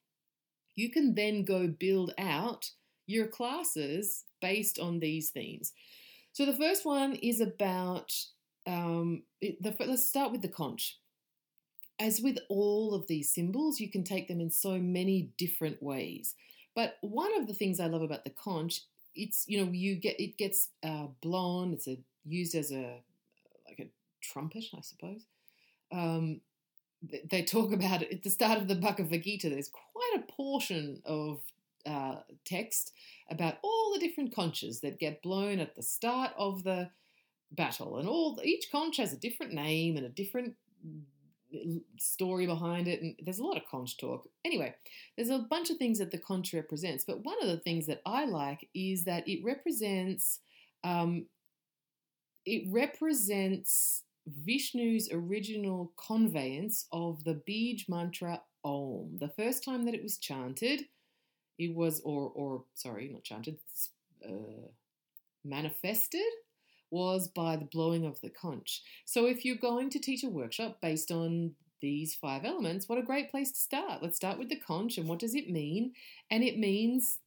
you 0.77 0.89
can 0.89 1.15
then 1.15 1.43
go 1.43 1.67
build 1.67 2.13
out 2.17 2.71
your 3.07 3.27
classes 3.27 4.23
based 4.39 4.79
on 4.79 4.99
these 4.99 5.31
themes. 5.31 5.73
So 6.31 6.45
the 6.45 6.55
first 6.55 6.85
one 6.85 7.15
is 7.15 7.41
about 7.41 8.13
um, 8.67 9.23
the, 9.41 9.75
let's 9.79 10.07
start 10.07 10.31
with 10.31 10.43
the 10.43 10.47
conch. 10.47 10.99
As 11.99 12.21
with 12.21 12.37
all 12.47 12.93
of 12.93 13.07
these 13.07 13.33
symbols, 13.33 13.79
you 13.79 13.89
can 13.89 14.03
take 14.03 14.27
them 14.27 14.39
in 14.39 14.51
so 14.51 14.77
many 14.77 15.31
different 15.37 15.81
ways. 15.81 16.35
But 16.75 16.97
one 17.01 17.35
of 17.39 17.47
the 17.47 17.55
things 17.55 17.79
I 17.79 17.87
love 17.87 18.03
about 18.03 18.23
the 18.23 18.29
conch, 18.29 18.81
it's 19.15 19.45
you 19.47 19.57
know 19.57 19.71
you 19.71 19.95
get 19.95 20.19
it 20.19 20.37
gets 20.37 20.69
uh, 20.83 21.07
blown. 21.23 21.73
It's 21.73 21.87
a, 21.87 21.97
used 22.23 22.53
as 22.53 22.71
a 22.71 22.99
like 23.67 23.79
a 23.79 23.89
trumpet, 24.21 24.65
I 24.77 24.81
suppose. 24.81 25.25
Um, 25.91 26.41
they 27.29 27.43
talk 27.43 27.71
about 27.71 28.01
it 28.01 28.11
at 28.11 28.23
the 28.23 28.29
start 28.29 28.59
of 28.59 28.67
the 28.67 28.75
Bhagavad 28.75 29.23
Gita. 29.23 29.49
There's 29.49 29.69
quite 29.69 30.13
a 30.17 30.31
portion 30.31 31.01
of 31.05 31.39
uh, 31.85 32.17
text 32.45 32.93
about 33.29 33.55
all 33.61 33.93
the 33.93 33.99
different 33.99 34.33
conches 34.33 34.81
that 34.81 34.99
get 34.99 35.21
blown 35.21 35.59
at 35.59 35.75
the 35.75 35.83
start 35.83 36.31
of 36.37 36.63
the 36.63 36.89
battle, 37.51 37.97
and 37.97 38.07
all 38.07 38.39
each 38.43 38.71
conch 38.71 38.97
has 38.97 39.13
a 39.13 39.17
different 39.17 39.53
name 39.53 39.95
and 39.95 40.05
a 40.05 40.09
different 40.09 40.55
mm, 40.85 41.81
story 41.97 42.45
behind 42.45 42.87
it, 42.87 43.01
and 43.01 43.15
there's 43.23 43.39
a 43.39 43.43
lot 43.43 43.57
of 43.57 43.67
conch 43.69 43.97
talk. 43.97 44.27
Anyway, 44.43 44.73
there's 45.15 45.29
a 45.29 45.39
bunch 45.39 45.69
of 45.69 45.77
things 45.77 45.99
that 45.99 46.11
the 46.11 46.17
conch 46.17 46.53
represents, 46.53 47.05
but 47.05 47.23
one 47.23 47.41
of 47.41 47.47
the 47.47 47.59
things 47.59 47.85
that 47.87 48.01
I 48.05 48.25
like 48.25 48.67
is 48.73 49.05
that 49.05 49.27
it 49.27 49.43
represents 49.43 50.39
um, 50.83 51.25
it 52.45 52.63
represents 52.69 54.03
Vishnu's 54.45 55.09
original 55.11 55.93
conveyance 55.95 56.87
of 56.91 57.23
the 57.23 57.35
Bij 57.47 57.87
mantra 57.87 58.41
Om. 58.63 59.17
The 59.19 59.29
first 59.29 59.63
time 59.63 59.83
that 59.85 59.93
it 59.93 60.03
was 60.03 60.17
chanted, 60.17 60.85
it 61.57 61.73
was, 61.73 62.01
or, 62.01 62.31
or 62.35 62.63
sorry, 62.73 63.09
not 63.09 63.23
chanted, 63.23 63.57
uh, 64.25 64.67
manifested 65.45 66.21
was 66.89 67.27
by 67.27 67.55
the 67.55 67.65
blowing 67.65 68.05
of 68.05 68.19
the 68.21 68.29
conch. 68.29 68.81
So 69.05 69.25
if 69.25 69.43
you're 69.43 69.55
going 69.55 69.89
to 69.91 69.99
teach 69.99 70.23
a 70.23 70.29
workshop 70.29 70.79
based 70.81 71.11
on 71.11 71.53
these 71.81 72.15
five 72.15 72.45
elements, 72.45 72.87
what 72.87 72.97
a 72.97 73.03
great 73.03 73.29
place 73.29 73.51
to 73.51 73.59
start. 73.59 74.01
Let's 74.01 74.15
start 74.15 74.39
with 74.39 74.49
the 74.49 74.59
conch 74.59 74.97
and 74.97 75.07
what 75.07 75.19
does 75.19 75.35
it 75.35 75.49
mean? 75.49 75.93
And 76.31 76.43
it 76.43 76.57
means 76.57 77.19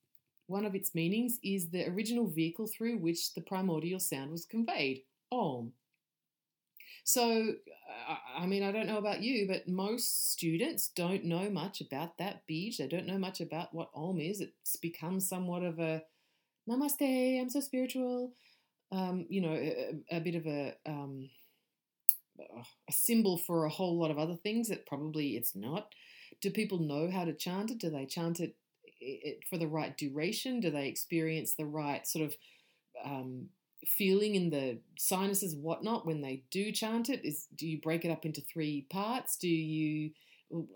one 0.47 0.65
of 0.65 0.75
its 0.75 0.95
meanings 0.95 1.39
is 1.43 1.69
the 1.69 1.89
original 1.89 2.27
vehicle 2.27 2.67
through 2.67 2.99
which 2.99 3.35
the 3.35 3.41
primordial 3.41 4.01
sound 4.01 4.31
was 4.31 4.45
conveyed. 4.45 5.03
Om. 5.31 5.73
So, 7.05 7.55
I 8.37 8.47
mean, 8.47 8.63
I 8.63 8.73
don't 8.73 8.87
know 8.87 8.99
about 8.99 9.23
you, 9.23 9.47
but 9.49 9.69
most 9.69 10.33
students 10.33 10.91
don't 10.95 11.25
know 11.25 11.51
much 11.51 11.81
about 11.81 12.19
that 12.19 12.47
bij. 12.47 12.77
They 12.77 12.87
don't 12.87 13.07
know 13.07 13.19
much 13.19 13.41
about 13.41 13.75
what 13.75 13.91
Om 13.95 14.21
is. 14.21 14.41
It's 14.41 14.77
become 14.77 15.21
somewhat 15.21 15.63
of 15.63 15.79
a 15.79 16.03
namaste, 16.69 17.41
I'm 17.41 17.51
so 17.51 17.61
spiritual, 17.61 18.33
um, 18.93 19.27
you 19.29 19.41
know, 19.41 19.55
a, 19.55 19.95
a, 20.11 20.21
bit 20.21 20.35
of 20.35 20.47
a, 20.47 20.75
um, 20.87 21.31
a 22.89 22.93
symbol 22.93 23.39
for 23.39 23.65
a 23.65 23.71
whole 23.71 23.99
lot 23.99 24.11
of 24.11 24.19
other 24.19 24.37
things 24.37 24.69
that 24.69 24.87
probably 24.87 25.37
it's 25.37 25.57
not. 25.57 25.95
Do 26.41 26.51
people 26.51 26.79
know 26.79 27.11
how 27.11 27.25
to 27.25 27.33
chant 27.33 27.71
it? 27.71 27.79
Do 27.79 27.91
they 27.91 28.07
chant 28.07 28.41
it, 28.41 28.57
it 29.01 29.41
for 29.49 29.59
the 29.59 29.69
right 29.69 29.97
duration? 29.97 30.61
Do 30.61 30.71
they 30.71 30.89
experience 30.89 31.55
the 31.55 31.67
right 31.67 32.07
sort 32.07 32.27
of 32.27 32.37
um, 33.05 33.49
feeling 33.87 34.35
in 34.35 34.51
the 34.51 34.79
sinuses, 34.99 35.55
whatnot, 35.57 36.07
when 36.07 36.21
they 36.21 36.45
do 36.51 36.73
chant 36.73 37.09
it? 37.09 37.25
Is 37.25 37.47
do 37.55 37.67
you 37.67 37.81
break 37.81 38.05
it 38.05 38.11
up 38.11 38.25
into 38.25 38.41
three 38.41 38.87
parts? 38.91 39.37
Do 39.37 39.49
you 39.49 40.11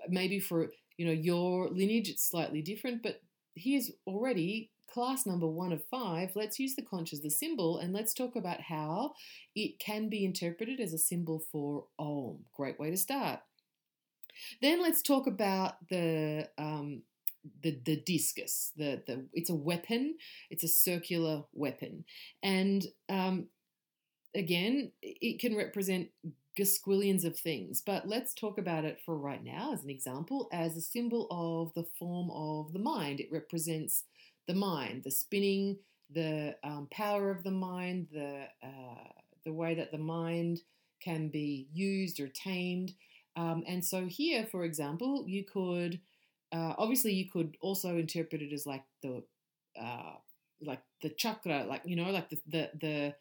maybe 0.08 0.40
for 0.40 0.70
you 0.96 1.06
know 1.06 1.12
your 1.12 1.68
lineage 1.68 2.08
it's 2.08 2.28
slightly 2.28 2.62
different, 2.62 3.02
but 3.02 3.20
here's 3.54 3.90
already 4.06 4.70
class 4.94 5.26
number 5.26 5.48
one 5.48 5.72
of 5.72 5.84
five. 5.90 6.30
Let's 6.36 6.60
use 6.60 6.76
the 6.76 6.82
conch 6.82 7.12
as 7.12 7.20
the 7.20 7.30
symbol 7.30 7.78
and 7.78 7.92
let's 7.92 8.14
talk 8.14 8.36
about 8.36 8.60
how 8.60 9.14
it 9.56 9.80
can 9.80 10.08
be 10.08 10.24
interpreted 10.24 10.78
as 10.78 10.92
a 10.92 10.98
symbol 10.98 11.42
for 11.50 11.86
Om. 11.98 12.38
Great 12.56 12.78
way 12.78 12.90
to 12.90 12.96
start. 12.96 13.40
Then 14.62 14.80
let's 14.80 15.02
talk 15.02 15.26
about 15.26 15.74
the 15.88 16.48
um, 16.58 17.02
the 17.62 17.78
the 17.84 17.96
discus. 17.96 18.72
The 18.76 19.02
the 19.06 19.26
it's 19.32 19.50
a 19.50 19.54
weapon. 19.54 20.16
It's 20.50 20.64
a 20.64 20.68
circular 20.68 21.44
weapon, 21.52 22.04
and 22.42 22.84
um, 23.08 23.48
again, 24.34 24.92
it 25.02 25.40
can 25.40 25.56
represent 25.56 26.08
gasquillions 26.58 27.24
of 27.24 27.38
things. 27.38 27.82
But 27.84 28.08
let's 28.08 28.34
talk 28.34 28.58
about 28.58 28.84
it 28.84 29.00
for 29.04 29.16
right 29.16 29.42
now 29.42 29.72
as 29.72 29.82
an 29.84 29.90
example, 29.90 30.48
as 30.52 30.76
a 30.76 30.80
symbol 30.80 31.26
of 31.30 31.74
the 31.74 31.88
form 31.98 32.30
of 32.30 32.72
the 32.72 32.78
mind. 32.78 33.20
It 33.20 33.32
represents 33.32 34.04
the 34.46 34.54
mind, 34.54 35.02
the 35.04 35.10
spinning, 35.10 35.78
the 36.10 36.56
um, 36.62 36.88
power 36.90 37.30
of 37.30 37.42
the 37.42 37.50
mind, 37.50 38.08
the 38.12 38.46
uh, 38.62 39.08
the 39.44 39.52
way 39.52 39.74
that 39.74 39.92
the 39.92 39.98
mind 39.98 40.60
can 41.02 41.28
be 41.28 41.68
used 41.72 42.20
or 42.20 42.28
tamed. 42.28 42.92
Um, 43.36 43.64
and 43.66 43.84
so 43.84 44.06
here, 44.06 44.46
for 44.46 44.64
example, 44.64 45.24
you 45.26 45.44
could 45.44 46.00
uh, 46.54 46.74
obviously, 46.78 47.12
you 47.12 47.28
could 47.28 47.56
also 47.60 47.98
interpret 47.98 48.40
it 48.40 48.52
as 48.52 48.64
like 48.64 48.84
the 49.02 49.24
uh, 49.80 50.12
like 50.62 50.82
the 51.02 51.08
chakra, 51.10 51.64
like 51.64 51.82
you 51.84 51.96
know, 51.96 52.10
like 52.10 52.30
the 52.30 52.38
the 52.46 52.70
the, 52.80 53.14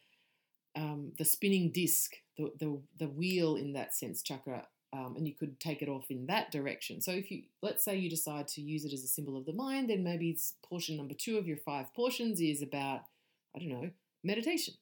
um, 0.80 1.12
the 1.18 1.24
spinning 1.24 1.72
disc, 1.72 2.12
the, 2.38 2.52
the 2.60 2.80
the 3.00 3.08
wheel 3.08 3.56
in 3.56 3.72
that 3.72 3.92
sense, 3.92 4.22
chakra, 4.22 4.66
um, 4.92 5.14
and 5.16 5.26
you 5.26 5.34
could 5.34 5.58
take 5.58 5.82
it 5.82 5.88
off 5.88 6.10
in 6.10 6.26
that 6.26 6.52
direction. 6.52 7.00
So 7.00 7.10
if 7.10 7.28
you 7.30 7.42
let's 7.60 7.84
say 7.84 7.96
you 7.96 8.08
decide 8.08 8.46
to 8.48 8.60
use 8.60 8.84
it 8.84 8.92
as 8.92 9.02
a 9.02 9.08
symbol 9.08 9.36
of 9.36 9.46
the 9.46 9.52
mind, 9.52 9.90
then 9.90 10.04
maybe 10.04 10.30
it's 10.30 10.54
portion 10.64 10.96
number 10.96 11.14
two 11.14 11.36
of 11.36 11.48
your 11.48 11.58
five 11.58 11.92
portions 11.92 12.40
is 12.40 12.62
about 12.62 13.00
I 13.56 13.58
don't 13.58 13.68
know 13.68 13.90
meditation, 14.22 14.74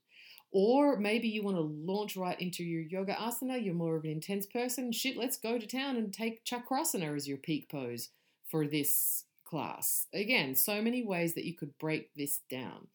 Or 0.52 0.98
maybe 0.98 1.26
you 1.26 1.42
want 1.42 1.56
to 1.56 1.62
launch 1.62 2.16
right 2.16 2.38
into 2.38 2.64
your 2.64 2.82
yoga 2.82 3.14
asana. 3.14 3.64
You're 3.64 3.74
more 3.74 3.96
of 3.96 4.04
an 4.04 4.10
intense 4.10 4.44
person. 4.44 4.92
Shit, 4.92 5.16
let's 5.16 5.38
go 5.38 5.58
to 5.58 5.66
town 5.66 5.96
and 5.96 6.12
take 6.12 6.44
chakrasana 6.44 7.16
as 7.16 7.26
your 7.26 7.38
peak 7.38 7.70
pose 7.70 8.10
for 8.52 8.66
this 8.66 9.24
class. 9.44 10.06
Again, 10.14 10.54
so 10.54 10.80
many 10.80 11.02
ways 11.02 11.34
that 11.34 11.44
you 11.44 11.54
could 11.54 11.76
break 11.78 12.14
this 12.14 12.40
down. 12.50 12.86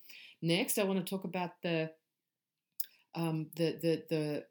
Next, 0.41 0.77
I 0.77 0.83
want 0.83 1.03
to 1.03 1.09
talk 1.09 1.25
about 1.25 1.51
the 1.63 1.91
um, 3.15 3.47
the 3.55 3.77
the 3.81 4.03
the 4.09 4.45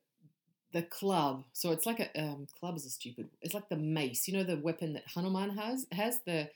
the 0.72 0.82
club. 0.82 1.44
So 1.52 1.70
it's 1.70 1.86
like 1.86 2.00
a 2.00 2.20
um, 2.20 2.48
club 2.58 2.76
is 2.76 2.84
a 2.84 2.90
stupid. 2.90 3.28
It's 3.40 3.54
like 3.54 3.68
the 3.68 3.76
mace. 3.76 4.26
You 4.26 4.36
know 4.36 4.44
the 4.44 4.58
weapon 4.58 4.92
that 4.94 5.04
Hanuman 5.14 5.56
has 5.56 5.86
has 5.92 6.20
the. 6.26 6.50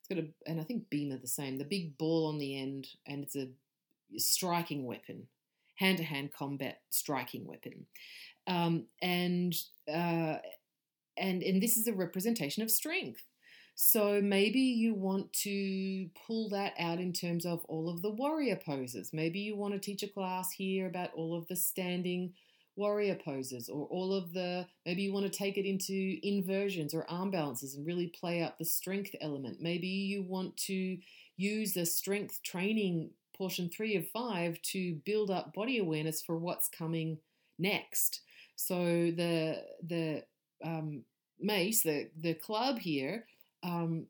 It's 0.00 0.08
got 0.08 0.18
a 0.18 0.26
and 0.46 0.58
I 0.58 0.64
think 0.64 0.88
Bhima 0.88 1.18
the 1.18 1.28
same. 1.28 1.58
The 1.58 1.64
big 1.64 1.98
ball 1.98 2.26
on 2.26 2.38
the 2.38 2.58
end, 2.58 2.88
and 3.06 3.22
it's 3.22 3.36
a 3.36 3.48
striking 4.16 4.86
weapon, 4.86 5.28
hand 5.76 5.98
to 5.98 6.04
hand 6.04 6.32
combat 6.32 6.80
striking 6.88 7.46
weapon, 7.46 7.86
um, 8.46 8.86
and 9.02 9.54
uh, 9.86 10.38
and 11.18 11.42
and 11.42 11.62
this 11.62 11.76
is 11.76 11.86
a 11.86 11.92
representation 11.92 12.62
of 12.62 12.70
strength. 12.70 13.22
So 13.82 14.20
maybe 14.20 14.60
you 14.60 14.92
want 14.92 15.32
to 15.44 16.10
pull 16.26 16.50
that 16.50 16.74
out 16.78 17.00
in 17.00 17.14
terms 17.14 17.46
of 17.46 17.64
all 17.64 17.88
of 17.88 18.02
the 18.02 18.10
warrior 18.10 18.56
poses. 18.56 19.10
Maybe 19.14 19.38
you 19.40 19.56
want 19.56 19.72
to 19.72 19.80
teach 19.80 20.02
a 20.02 20.06
class 20.06 20.52
here 20.52 20.86
about 20.86 21.14
all 21.14 21.34
of 21.34 21.48
the 21.48 21.56
standing 21.56 22.34
warrior 22.76 23.14
poses 23.14 23.70
or 23.70 23.86
all 23.86 24.12
of 24.12 24.34
the 24.34 24.66
maybe 24.84 25.00
you 25.00 25.14
want 25.14 25.24
to 25.24 25.38
take 25.38 25.56
it 25.56 25.64
into 25.64 26.18
inversions 26.22 26.92
or 26.92 27.08
arm 27.10 27.30
balances 27.30 27.74
and 27.74 27.86
really 27.86 28.08
play 28.08 28.42
up 28.42 28.58
the 28.58 28.66
strength 28.66 29.14
element. 29.22 29.62
Maybe 29.62 29.88
you 29.88 30.24
want 30.24 30.58
to 30.68 30.98
use 31.38 31.72
the 31.72 31.86
strength 31.86 32.42
training 32.42 33.12
portion 33.34 33.70
3 33.70 33.96
of 33.96 34.08
5 34.08 34.60
to 34.60 35.00
build 35.06 35.30
up 35.30 35.54
body 35.54 35.78
awareness 35.78 36.20
for 36.20 36.36
what's 36.36 36.68
coming 36.68 37.16
next. 37.58 38.20
So 38.56 38.76
the 38.76 39.64
the 39.82 40.24
um, 40.62 41.04
mace, 41.40 41.82
the 41.82 42.10
the 42.20 42.34
club 42.34 42.78
here 42.78 43.24
um, 43.62 44.06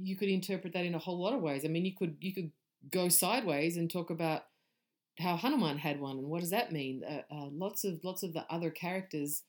you 0.00 0.16
could 0.16 0.28
interpret 0.28 0.72
that 0.72 0.84
in 0.84 0.94
a 0.94 0.98
whole 0.98 1.18
lot 1.18 1.34
of 1.34 1.40
ways. 1.42 1.64
I 1.64 1.68
mean, 1.68 1.84
you 1.84 1.94
could 1.94 2.16
you 2.20 2.32
could 2.32 2.50
go 2.90 3.08
sideways 3.08 3.76
and 3.76 3.90
talk 3.90 4.10
about 4.10 4.44
how 5.18 5.36
Hanuman 5.36 5.78
had 5.78 6.00
one, 6.00 6.18
and 6.18 6.28
what 6.28 6.40
does 6.40 6.50
that 6.50 6.72
mean? 6.72 7.02
Uh, 7.04 7.34
uh, 7.34 7.48
lots 7.50 7.84
of 7.84 8.02
lots 8.04 8.22
of 8.22 8.32
the 8.32 8.46
other 8.50 8.70
characters 8.70 9.42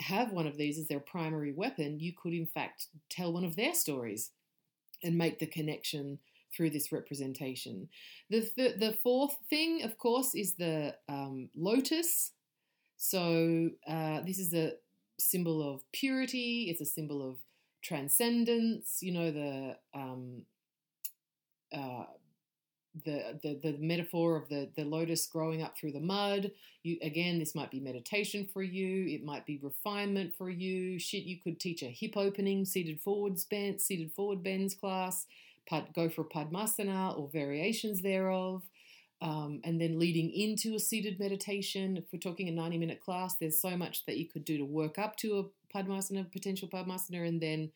have 0.00 0.32
one 0.32 0.46
of 0.46 0.56
these 0.56 0.78
as 0.78 0.88
their 0.88 1.00
primary 1.00 1.52
weapon. 1.52 2.00
You 2.00 2.12
could, 2.12 2.32
in 2.32 2.46
fact, 2.46 2.86
tell 3.10 3.32
one 3.32 3.44
of 3.44 3.56
their 3.56 3.74
stories 3.74 4.30
and 5.02 5.16
make 5.16 5.38
the 5.38 5.46
connection 5.46 6.18
through 6.54 6.70
this 6.70 6.90
representation. 6.90 7.88
The 8.30 8.50
the, 8.56 8.74
the 8.78 8.92
fourth 8.92 9.36
thing, 9.50 9.82
of 9.82 9.98
course, 9.98 10.34
is 10.34 10.54
the 10.54 10.96
um, 11.08 11.50
lotus. 11.54 12.32
So 12.96 13.70
uh, 13.88 14.20
this 14.22 14.38
is 14.38 14.50
the 14.50 14.76
symbol 15.20 15.74
of 15.74 15.82
purity. 15.92 16.66
It's 16.70 16.80
a 16.80 16.86
symbol 16.86 17.28
of 17.28 17.36
transcendence. 17.82 18.98
You 19.02 19.12
know 19.12 19.30
the 19.30 19.76
um, 19.94 20.42
uh, 21.72 22.04
the, 23.04 23.38
the 23.42 23.60
the 23.62 23.78
metaphor 23.78 24.36
of 24.36 24.48
the 24.48 24.68
the 24.76 24.84
lotus 24.84 25.26
growing 25.26 25.62
up 25.62 25.76
through 25.78 25.92
the 25.92 26.00
mud. 26.00 26.50
You 26.82 26.98
again, 27.02 27.38
this 27.38 27.54
might 27.54 27.70
be 27.70 27.80
meditation 27.80 28.48
for 28.52 28.62
you. 28.62 29.06
It 29.14 29.24
might 29.24 29.46
be 29.46 29.58
refinement 29.62 30.34
for 30.36 30.50
you. 30.50 30.98
Shit, 30.98 31.24
you 31.24 31.38
could 31.38 31.60
teach 31.60 31.82
a 31.82 31.86
hip 31.86 32.16
opening, 32.16 32.64
seated 32.64 33.00
forwards 33.00 33.44
bend, 33.44 33.80
seated 33.80 34.12
forward 34.12 34.42
bends 34.42 34.74
class. 34.74 35.26
Go 35.94 36.08
for 36.08 36.24
Padmasana 36.24 37.16
or 37.16 37.28
variations 37.32 38.02
thereof. 38.02 38.62
Um, 39.22 39.60
and 39.64 39.78
then 39.78 39.98
leading 39.98 40.32
into 40.32 40.74
a 40.74 40.78
seated 40.78 41.20
meditation. 41.20 41.98
If 41.98 42.04
we're 42.12 42.20
talking 42.20 42.48
a 42.48 42.52
90 42.52 42.78
minute 42.78 43.00
class, 43.00 43.36
there's 43.36 43.60
so 43.60 43.76
much 43.76 44.06
that 44.06 44.16
you 44.16 44.26
could 44.26 44.44
do 44.44 44.56
to 44.56 44.64
work 44.64 44.98
up 44.98 45.16
to 45.16 45.38
a 45.38 45.76
Padmasana, 45.76 46.32
potential 46.32 46.68
Padmasana, 46.68 47.28
and 47.28 47.40
then 47.40 47.70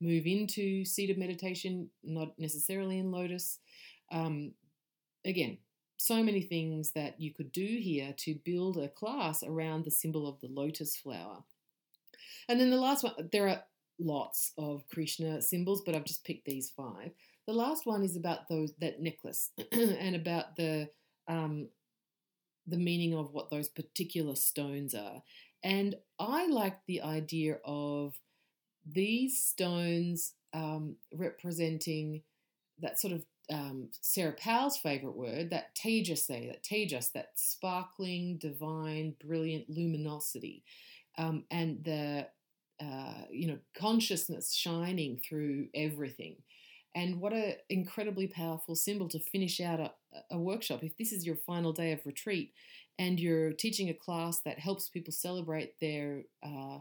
move 0.00 0.26
into 0.26 0.84
seated 0.84 1.18
meditation, 1.18 1.90
not 2.02 2.38
necessarily 2.38 2.98
in 2.98 3.10
lotus. 3.10 3.58
Um, 4.12 4.52
again, 5.24 5.58
so 5.96 6.22
many 6.22 6.40
things 6.40 6.92
that 6.92 7.20
you 7.20 7.32
could 7.32 7.52
do 7.52 7.78
here 7.80 8.14
to 8.18 8.34
build 8.44 8.78
a 8.78 8.88
class 8.88 9.42
around 9.42 9.84
the 9.84 9.90
symbol 9.90 10.26
of 10.26 10.40
the 10.40 10.48
lotus 10.48 10.96
flower. 10.96 11.44
And 12.48 12.58
then 12.58 12.70
the 12.70 12.80
last 12.80 13.04
one, 13.04 13.12
there 13.32 13.48
are 13.48 13.62
lots 13.98 14.52
of 14.56 14.88
Krishna 14.88 15.42
symbols, 15.42 15.82
but 15.84 15.94
I've 15.94 16.06
just 16.06 16.24
picked 16.24 16.46
these 16.46 16.70
five. 16.74 17.12
The 17.50 17.56
last 17.56 17.84
one 17.84 18.04
is 18.04 18.14
about 18.14 18.48
those 18.48 18.72
that 18.80 19.02
necklace 19.02 19.50
and 19.72 20.14
about 20.14 20.54
the 20.54 20.88
um, 21.26 21.66
the 22.64 22.76
meaning 22.76 23.12
of 23.12 23.32
what 23.32 23.50
those 23.50 23.68
particular 23.68 24.36
stones 24.36 24.94
are. 24.94 25.20
And 25.64 25.96
I 26.20 26.46
like 26.46 26.76
the 26.86 27.02
idea 27.02 27.58
of 27.64 28.14
these 28.86 29.44
stones 29.44 30.34
um, 30.54 30.94
representing 31.12 32.22
that 32.78 33.00
sort 33.00 33.14
of 33.14 33.24
um, 33.52 33.88
Sarah 34.00 34.36
Powell's 34.38 34.76
favorite 34.76 35.16
word, 35.16 35.50
that 35.50 35.74
tejas, 35.74 36.28
that 36.28 36.62
tejas, 36.62 37.10
that 37.14 37.32
sparkling, 37.34 38.38
divine, 38.38 39.16
brilliant 39.20 39.68
luminosity, 39.68 40.62
um, 41.18 41.42
and 41.50 41.82
the 41.82 42.28
uh, 42.80 43.24
you 43.28 43.48
know 43.48 43.58
consciousness 43.76 44.54
shining 44.54 45.20
through 45.28 45.66
everything. 45.74 46.36
And 46.94 47.20
what 47.20 47.32
an 47.32 47.54
incredibly 47.68 48.26
powerful 48.26 48.74
symbol 48.74 49.08
to 49.10 49.18
finish 49.18 49.60
out 49.60 49.80
a, 49.80 49.92
a 50.30 50.38
workshop. 50.38 50.82
If 50.82 50.96
this 50.96 51.12
is 51.12 51.24
your 51.24 51.36
final 51.36 51.72
day 51.72 51.92
of 51.92 52.04
retreat 52.04 52.52
and 52.98 53.20
you're 53.20 53.52
teaching 53.52 53.88
a 53.88 53.94
class 53.94 54.40
that 54.40 54.58
helps 54.58 54.88
people 54.88 55.12
celebrate 55.12 55.78
their 55.80 56.22
uh, 56.42 56.78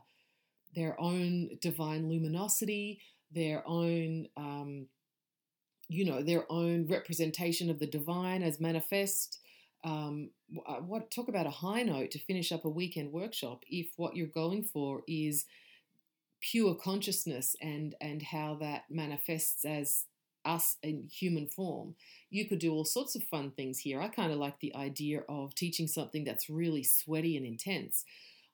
their 0.76 1.00
own 1.00 1.50
divine 1.62 2.10
luminosity, 2.10 3.02
their 3.32 3.64
own 3.68 4.28
um, 4.36 4.88
you 5.88 6.06
know 6.06 6.22
their 6.22 6.46
own 6.52 6.88
representation 6.88 7.70
of 7.70 7.80
the 7.80 7.88
divine 7.88 8.44
as 8.44 8.60
manifest. 8.60 9.40
Um, 9.84 10.32
uh, 10.68 10.76
what 10.76 11.10
talk 11.10 11.30
about 11.30 11.48
a 11.48 11.52
high 11.52 11.84
note 11.84 12.12
to 12.12 12.20
finish 12.20 12.52
up 12.52 12.66
a 12.66 12.70
weekend 12.70 13.14
workshop 13.14 13.64
if 13.70 13.88
what 13.96 14.16
you're 14.16 14.28
going 14.28 14.64
for 14.64 15.04
is 15.08 15.46
pure 16.42 16.76
consciousness 16.76 17.56
and 17.62 17.96
and 18.02 18.22
how 18.22 18.58
that 18.62 18.84
manifests 18.90 19.66
as 19.66 20.06
us 20.46 20.78
in 20.82 21.08
human 21.12 21.48
form. 21.48 21.96
You 22.30 22.48
could 22.48 22.60
do 22.60 22.74
all 22.74 22.86
sorts 22.86 23.16
of 23.16 23.24
fun 23.24 23.52
things 23.52 23.80
here. 23.80 24.02
I 24.02 24.08
kind 24.08 24.32
of 24.32 24.38
like 24.38 24.60
the 24.60 24.76
idea 24.76 25.22
of 25.28 25.54
teaching 25.54 25.88
something 25.88 26.24
that's 26.24 26.50
really 26.50 26.84
sweaty 26.84 27.36
and 27.38 27.46
intense. 27.46 28.06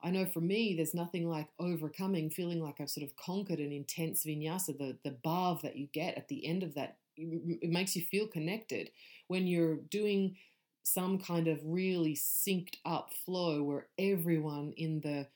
I 0.04 0.12
know 0.12 0.26
for 0.26 0.42
me, 0.42 0.76
there's 0.76 0.94
nothing 0.94 1.30
like 1.30 1.48
overcoming, 1.60 2.30
feeling 2.30 2.62
like 2.62 2.80
I've 2.80 2.90
sort 2.90 3.08
of 3.08 3.16
conquered 3.16 3.60
an 3.60 3.72
intense 3.72 4.24
vinyasa, 4.24 4.78
the, 4.78 4.98
the 5.04 5.16
bhav 5.26 5.62
that 5.62 5.78
you 5.78 5.88
get 5.94 6.18
at 6.18 6.28
the 6.28 6.46
end 6.46 6.64
of 6.64 6.76
that. 6.76 6.98
It 7.18 7.70
makes 7.70 7.96
you 7.96 8.04
feel 8.04 8.28
connected. 8.28 8.92
When 9.28 9.48
you're 9.48 9.78
doing 9.78 10.36
some 10.84 11.18
kind 11.18 11.48
of 11.48 11.60
really 11.64 12.14
synced 12.16 12.76
up 12.86 13.14
flow 13.26 13.64
where 13.64 13.88
everyone 13.98 14.74
in 14.78 15.02
the 15.02 15.28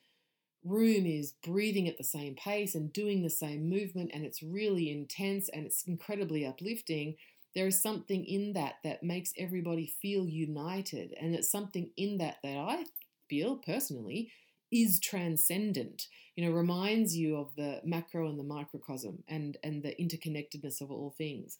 room 0.64 1.06
is 1.06 1.34
breathing 1.44 1.88
at 1.88 1.98
the 1.98 2.04
same 2.04 2.34
pace 2.34 2.74
and 2.74 2.92
doing 2.92 3.22
the 3.22 3.30
same 3.30 3.68
movement, 3.68 4.10
and 4.12 4.24
it's 4.24 4.42
really 4.42 4.90
intense 4.90 5.48
and 5.48 5.66
it's 5.66 5.84
incredibly 5.84 6.46
uplifting, 6.46 7.16
there 7.54 7.66
is 7.66 7.82
something 7.82 8.24
in 8.24 8.52
that 8.52 8.74
that 8.84 9.02
makes 9.02 9.32
everybody 9.36 9.92
feel 10.00 10.26
united. 10.26 11.14
And 11.20 11.34
it's 11.34 11.50
something 11.50 11.90
in 11.96 12.18
that 12.18 12.36
that 12.42 12.56
I 12.56 12.84
feel 13.28 13.56
personally 13.56 14.30
is 14.70 15.00
transcendent. 15.00 16.06
You 16.36 16.44
know, 16.44 16.52
reminds 16.52 17.16
you 17.16 17.36
of 17.36 17.54
the 17.56 17.80
macro 17.84 18.28
and 18.28 18.38
the 18.38 18.44
microcosm 18.44 19.24
and, 19.28 19.56
and 19.64 19.82
the 19.82 19.94
interconnectedness 20.00 20.80
of 20.80 20.90
all 20.90 21.14
things. 21.16 21.58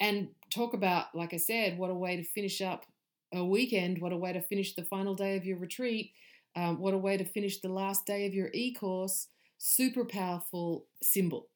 And 0.00 0.28
talk 0.50 0.74
about, 0.74 1.14
like 1.14 1.32
I 1.32 1.38
said, 1.38 1.78
what 1.78 1.90
a 1.90 1.94
way 1.94 2.16
to 2.16 2.24
finish 2.24 2.60
up 2.60 2.84
a 3.32 3.44
weekend, 3.44 4.00
what 4.00 4.12
a 4.12 4.16
way 4.16 4.32
to 4.32 4.42
finish 4.42 4.74
the 4.74 4.84
final 4.84 5.14
day 5.14 5.36
of 5.36 5.46
your 5.46 5.56
retreat 5.56 6.12
um, 6.56 6.80
what 6.80 6.94
a 6.94 6.98
way 6.98 7.16
to 7.16 7.24
finish 7.24 7.60
the 7.60 7.68
last 7.68 8.06
day 8.06 8.26
of 8.26 8.34
your 8.34 8.50
e 8.52 8.74
course. 8.74 9.28
Super 9.58 10.04
powerful 10.04 10.86
symbol. 11.02 11.48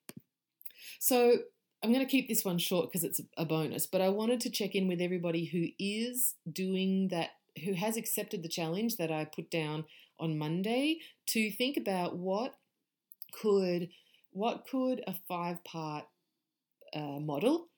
So 0.98 1.38
I'm 1.82 1.92
going 1.92 2.04
to 2.04 2.10
keep 2.10 2.28
this 2.28 2.44
one 2.44 2.58
short 2.58 2.90
because 2.90 3.04
it's 3.04 3.20
a 3.36 3.44
bonus, 3.44 3.86
but 3.86 4.00
I 4.00 4.08
wanted 4.08 4.40
to 4.42 4.50
check 4.50 4.74
in 4.74 4.88
with 4.88 5.00
everybody 5.00 5.44
who 5.44 5.66
is 5.78 6.34
doing 6.50 7.08
that, 7.08 7.30
who 7.64 7.74
has 7.74 7.96
accepted 7.96 8.42
the 8.42 8.48
challenge 8.48 8.96
that 8.96 9.10
I 9.10 9.24
put 9.24 9.50
down 9.50 9.84
on 10.18 10.38
Monday 10.38 11.00
to 11.26 11.50
think 11.50 11.76
about 11.76 12.16
what 12.16 12.54
could 13.32 13.88
what 14.30 14.66
could 14.70 15.02
a 15.06 15.14
five 15.28 15.62
part 15.64 16.04
uh, 16.94 17.20
model 17.20 17.68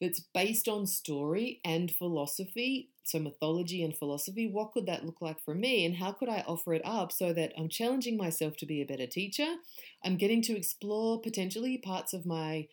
that's 0.00 0.20
based 0.20 0.68
on 0.68 0.86
story 0.86 1.60
and 1.64 1.90
philosophy, 1.90 2.90
so 3.04 3.18
mythology 3.18 3.82
and 3.82 3.96
philosophy, 3.96 4.48
what 4.50 4.72
could 4.72 4.86
that 4.86 5.04
look 5.04 5.20
like 5.20 5.42
for 5.44 5.54
me? 5.54 5.84
And 5.84 5.96
how 5.96 6.12
could 6.12 6.28
I 6.28 6.44
offer 6.46 6.74
it 6.74 6.82
up 6.84 7.10
so 7.10 7.32
that 7.32 7.52
I'm 7.58 7.68
challenging 7.68 8.16
myself 8.16 8.56
to 8.58 8.66
be 8.66 8.80
a 8.80 8.86
better 8.86 9.06
teacher? 9.06 9.56
I'm 10.04 10.16
getting 10.16 10.42
to 10.42 10.56
explore 10.56 11.20
potentially 11.20 11.78
parts 11.78 12.12
of 12.12 12.26
my 12.26 12.68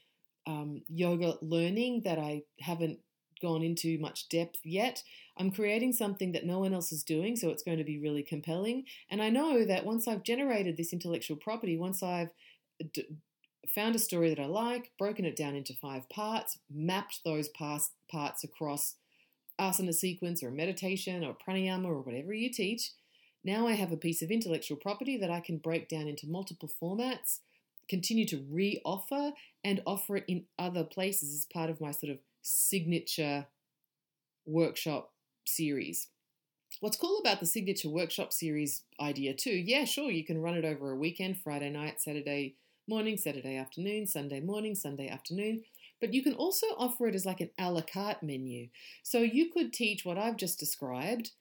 um, 0.46 0.82
yoga 0.88 1.36
learning 1.42 2.02
that 2.06 2.20
I 2.20 2.44
haven't 2.60 3.00
gone 3.42 3.64
into 3.64 3.98
much 4.00 4.30
depth 4.30 4.60
yet. 4.64 5.04
I'm 5.38 5.52
creating 5.52 5.94
something 5.94 6.32
that 6.34 6.46
no 6.46 6.60
one 6.60 6.74
else 6.74 6.92
is 6.92 7.04
doing, 7.04 7.36
so 7.36 7.50
it's 7.50 7.64
going 7.64 7.78
to 7.78 7.84
be 7.84 8.00
really 8.00 8.24
compelling. 8.24 8.86
And 9.10 9.22
I 9.22 9.30
know 9.30 9.66
that 9.66 9.86
once 9.86 10.08
I've 10.08 10.24
generated 10.24 10.78
this 10.78 10.94
intellectual 10.94 11.38
property, 11.38 11.78
once 11.78 12.02
I've 12.02 12.30
d- 12.94 13.08
found 13.70 13.96
a 13.96 14.00
story 14.00 14.30
that 14.30 14.40
I 14.40 14.46
like, 14.46 14.92
broken 14.98 15.26
it 15.26 15.36
down 15.36 15.56
into 15.56 15.74
five 15.74 16.10
parts, 16.10 16.60
mapped 16.70 17.22
those 17.24 17.50
parts 17.50 18.44
across 18.44 18.96
asana 19.60 19.94
sequence 19.94 20.44
or 20.44 20.52
meditation 20.52 21.24
or 21.24 21.36
pranayama 21.36 21.86
or 21.86 22.02
whatever 22.02 22.34
you 22.34 22.52
teach, 22.52 22.92
now 23.44 23.68
I 23.68 23.74
have 23.74 23.92
a 23.92 23.98
piece 23.98 24.22
of 24.22 24.32
intellectual 24.32 24.78
property 24.78 25.18
that 25.18 25.30
I 25.30 25.40
can 25.40 25.58
break 25.58 25.88
down 25.88 26.08
into 26.08 26.28
multiple 26.28 26.70
formats, 26.82 27.40
continue 27.88 28.26
to 28.28 28.44
re 28.50 28.82
offer, 28.84 29.32
and 29.64 29.82
offer 29.86 30.18
it 30.18 30.26
in 30.28 30.46
other 30.58 30.84
places 30.84 31.34
as 31.34 31.46
part 31.46 31.70
of 31.70 31.80
my 31.80 31.92
sort 31.92 32.12
of 32.12 32.20
signature 32.42 33.46
workshop 34.46 35.14
series. 35.46 36.08
What's 36.82 36.98
cool 36.98 37.20
about 37.20 37.40
the 37.40 37.46
signature 37.46 37.90
workshop 37.90 38.34
series 38.34 38.82
idea, 39.00 39.34
too, 39.34 39.52
yeah, 39.52 39.86
sure, 39.86 40.12
you 40.12 40.26
can 40.26 40.42
run 40.42 40.56
it 40.56 40.66
over 40.66 40.92
a 40.92 40.98
weekend, 40.98 41.40
Friday 41.40 41.70
night, 41.70 42.02
Saturday 42.02 42.56
morning, 42.88 43.18
Saturday 43.18 43.58
afternoon, 43.58 44.08
Sunday 44.08 44.40
morning, 44.40 44.76
Sunday 44.76 45.08
afternoon. 45.08 45.64
But 46.00 46.14
you 46.14 46.22
can 46.24 46.34
also 46.34 46.68
offer 46.78 47.08
it 47.08 47.16
as 47.16 47.26
like 47.26 47.42
an 47.42 47.50
a 47.58 47.72
la 47.72 47.82
carte 47.82 48.22
menu. 48.22 48.68
So 49.04 49.20
you 49.20 49.52
could 49.52 49.74
teach 49.74 50.06
what 50.06 50.18
I've 50.18 50.38
just 50.38 50.60
described. 50.60 51.32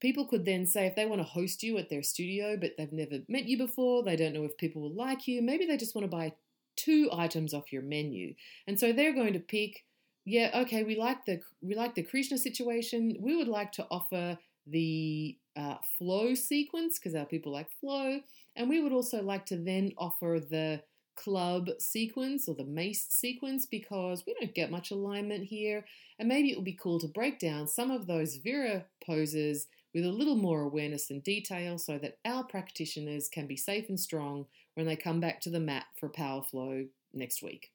People 0.00 0.26
could 0.26 0.44
then 0.44 0.66
say 0.66 0.86
if 0.86 0.96
they 0.96 1.06
want 1.06 1.20
to 1.20 1.26
host 1.26 1.62
you 1.62 1.76
at 1.78 1.90
their 1.90 2.02
studio, 2.02 2.56
but 2.56 2.72
they've 2.78 2.92
never 2.92 3.18
met 3.28 3.44
you 3.46 3.58
before, 3.58 4.02
they 4.02 4.16
don't 4.16 4.32
know 4.32 4.44
if 4.44 4.56
people 4.56 4.82
will 4.82 4.94
like 4.94 5.26
you, 5.26 5.42
maybe 5.42 5.66
they 5.66 5.76
just 5.76 5.94
want 5.94 6.04
to 6.04 6.16
buy 6.16 6.32
two 6.76 7.08
items 7.12 7.52
off 7.52 7.72
your 7.72 7.82
menu. 7.82 8.34
And 8.66 8.78
so 8.78 8.92
they're 8.92 9.14
going 9.14 9.32
to 9.32 9.40
pick, 9.40 9.84
yeah, 10.24 10.50
okay, 10.54 10.84
we 10.84 10.96
like 10.96 11.24
the 11.26 11.40
we 11.60 11.74
like 11.74 11.94
the 11.94 12.04
Krishna 12.04 12.38
situation. 12.38 13.16
We 13.20 13.36
would 13.36 13.48
like 13.48 13.72
to 13.72 13.86
offer 13.90 14.38
the 14.70 15.36
uh, 15.56 15.76
flow 15.98 16.34
sequence 16.34 16.98
because 16.98 17.14
our 17.14 17.26
people 17.26 17.52
like 17.52 17.70
flow, 17.80 18.20
and 18.56 18.68
we 18.68 18.80
would 18.82 18.92
also 18.92 19.22
like 19.22 19.46
to 19.46 19.56
then 19.56 19.92
offer 19.98 20.40
the 20.40 20.82
club 21.18 21.68
sequence 21.80 22.48
or 22.48 22.54
the 22.54 22.64
mace 22.64 23.06
sequence 23.08 23.66
because 23.66 24.24
we 24.24 24.34
don't 24.34 24.54
get 24.54 24.70
much 24.70 24.90
alignment 24.92 25.44
here. 25.44 25.84
And 26.18 26.28
maybe 26.28 26.50
it 26.50 26.56
would 26.56 26.64
be 26.64 26.78
cool 26.80 27.00
to 27.00 27.08
break 27.08 27.38
down 27.40 27.66
some 27.66 27.90
of 27.90 28.06
those 28.06 28.36
Vira 28.36 28.84
poses 29.04 29.66
with 29.94 30.04
a 30.04 30.10
little 30.10 30.36
more 30.36 30.60
awareness 30.60 31.10
and 31.10 31.22
detail 31.22 31.76
so 31.78 31.98
that 31.98 32.18
our 32.24 32.44
practitioners 32.44 33.28
can 33.28 33.46
be 33.46 33.56
safe 33.56 33.88
and 33.88 33.98
strong 33.98 34.46
when 34.74 34.86
they 34.86 34.96
come 34.96 35.18
back 35.18 35.40
to 35.40 35.50
the 35.50 35.60
mat 35.60 35.86
for 35.98 36.08
Power 36.08 36.42
Flow 36.42 36.86
next 37.12 37.42
week. 37.42 37.72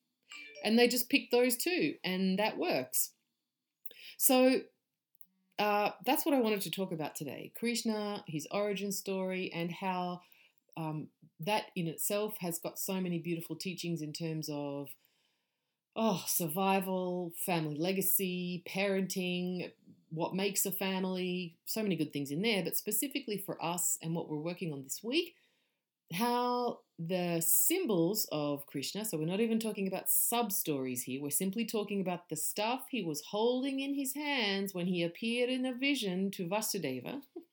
And 0.64 0.80
they 0.80 0.88
just 0.88 1.10
pick 1.10 1.30
those 1.30 1.58
two, 1.58 1.96
and 2.04 2.40
that 2.40 2.58
works. 2.58 3.12
So 4.18 4.62
uh, 5.60 5.92
that's 6.06 6.26
what 6.26 6.34
I 6.34 6.42
wanted 6.42 6.62
to 6.62 6.72
talk 6.72 6.92
about 6.92 7.16
today. 7.16 7.52
Krishna, 7.58 8.24
his 8.28 8.48
origin 8.52 8.92
story, 8.92 9.52
and 9.54 9.72
how 9.72 10.22
um, 10.78 11.08
that 11.40 11.66
in 11.76 11.88
itself 11.88 12.38
has 12.40 12.60
got 12.60 12.80
so 12.80 13.00
many 13.00 13.20
beautiful 13.20 13.56
teachings 13.56 14.02
in 14.02 14.14
terms 14.14 14.50
of 14.52 14.90
oh 15.96 16.24
survival 16.26 17.32
family 17.46 17.78
legacy 17.78 18.64
parenting 18.68 19.72
what 20.10 20.36
makes 20.36 20.66
a 20.66 20.72
family 20.72 21.58
so 21.66 21.82
many 21.82 21.96
good 21.96 22.14
things 22.14 22.32
in 22.32 22.42
there. 22.42 22.64
But 22.64 22.78
specifically 22.78 23.38
for 23.38 23.64
us 23.64 23.98
and 24.02 24.16
what 24.16 24.30
we're 24.30 24.38
working 24.38 24.72
on 24.72 24.84
this 24.84 25.02
week 25.04 25.36
how 26.14 26.80
the 27.00 27.42
symbols 27.46 28.28
of 28.32 28.66
krishna 28.68 29.04
so 29.04 29.18
we're 29.18 29.26
not 29.26 29.40
even 29.40 29.60
talking 29.60 29.88
about 29.88 30.10
sub 30.10 30.52
stories 30.52 31.04
here 31.04 31.22
we're 31.22 31.30
simply 31.30 31.66
talking 31.66 32.02
about 32.02 32.30
the 32.30 32.36
stuff 32.36 32.86
he 32.90 33.04
was 33.04 33.24
holding 33.30 33.80
in 33.80 33.96
his 33.96 34.14
hands 34.14 34.74
when 34.74 34.86
he 34.86 35.04
appeared 35.04 35.50
in 35.50 35.66
a 35.66 35.74
vision 35.74 36.30
to 36.30 36.48
vasudeva 36.48 37.22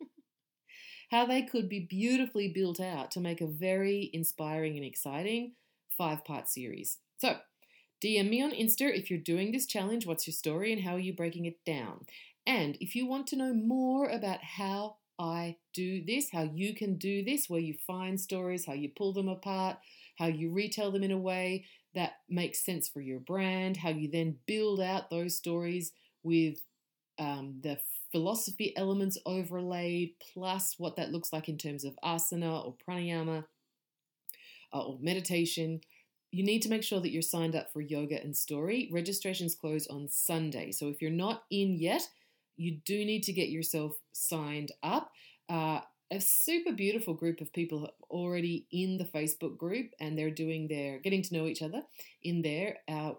how 1.11 1.27
they 1.27 1.42
could 1.42 1.68
be 1.68 1.81
beautifully 1.81 2.49
built 2.49 2.81
out 2.81 3.11
to 3.11 3.20
make 3.20 3.40
a 3.40 3.46
very 3.46 4.11
inspiring 4.12 4.77
and 4.77 4.85
exciting 4.85 5.53
five 6.01 6.25
part 6.25 6.49
series. 6.49 6.99
So, 7.18 7.37
DM 8.03 8.31
me 8.31 8.42
on 8.42 8.53
Insta 8.53 8.96
if 8.96 9.11
you're 9.11 9.18
doing 9.18 9.53
this 9.53 9.66
challenge, 9.66 10.07
what's 10.07 10.27
your 10.27 10.33
story 10.33 10.73
and 10.73 10.83
how 10.83 10.94
are 10.94 11.01
you 11.01 11.14
breaking 11.14 11.44
it 11.44 11.62
down? 11.66 12.07
And 12.46 12.79
if 12.81 12.94
you 12.94 13.07
want 13.07 13.27
to 13.29 13.37
know 13.37 13.53
more 13.53 14.09
about 14.09 14.42
how 14.42 14.96
I 15.20 15.56
do 15.74 16.02
this, 16.02 16.30
how 16.33 16.50
you 16.54 16.74
can 16.74 16.96
do 16.96 17.22
this, 17.22 17.48
where 17.48 17.61
you 17.61 17.74
find 17.87 18.18
stories, 18.18 18.64
how 18.64 18.72
you 18.72 18.88
pull 18.88 19.12
them 19.12 19.28
apart, 19.28 19.76
how 20.16 20.26
you 20.26 20.50
retell 20.50 20.90
them 20.90 21.04
in 21.04 21.11
a 21.11 21.18
way 21.18 21.66
that 21.94 22.14
makes 22.28 22.64
sense 22.64 22.88
for 22.88 23.02
your 23.02 23.20
brand, 23.20 23.76
how 23.76 23.90
you 23.90 24.11
then 24.11 24.37
build 24.46 24.80
out 24.80 25.11
those 25.11 25.37
stories 25.37 25.92
with 26.22 26.59
um, 27.18 27.61
the 27.62 27.78
philosophy 28.11 28.74
elements 28.76 29.18
overlaid, 29.26 30.14
plus 30.33 30.76
what 30.78 30.96
that 30.96 31.12
looks 31.12 31.35
like 31.35 31.50
in 31.50 31.59
terms 31.59 31.85
of 31.85 31.98
asana 32.02 32.64
or 32.64 32.74
pranayama 32.88 33.44
uh, 34.72 34.80
or 34.80 34.98
meditation. 35.02 35.83
You 36.33 36.44
need 36.44 36.62
to 36.62 36.70
make 36.70 36.83
sure 36.83 37.00
that 37.00 37.11
you're 37.11 37.22
signed 37.22 37.54
up 37.54 37.72
for 37.72 37.83
yoga 37.83 38.22
and 38.22 38.35
story. 38.35 38.88
Registrations 38.90 39.54
close 39.54 39.87
on 39.88 40.09
Sunday. 40.09 40.72
So 40.72 40.88
if 40.88 41.02
you're 41.02 41.11
not 41.11 41.42
in 41.50 41.76
yet, 41.78 42.09
you 42.61 42.77
do 42.85 43.07
need 43.07 43.23
to 43.23 43.33
get 43.33 43.49
yourself 43.49 43.96
signed 44.12 44.70
up. 44.83 45.11
Uh, 45.49 45.81
a 46.11 46.20
super 46.20 46.73
beautiful 46.73 47.14
group 47.14 47.40
of 47.40 47.51
people 47.53 47.88
already 48.11 48.66
in 48.70 48.99
the 48.99 49.05
Facebook 49.05 49.57
group, 49.57 49.92
and 49.99 50.18
they're 50.18 50.31
doing 50.31 50.68
their 50.68 50.99
getting 50.99 51.23
to 51.23 51.35
know 51.35 51.46
each 51.46 51.62
other 51.62 51.83
in 52.23 52.42
there. 52.42 52.79
Uh, 52.87 53.12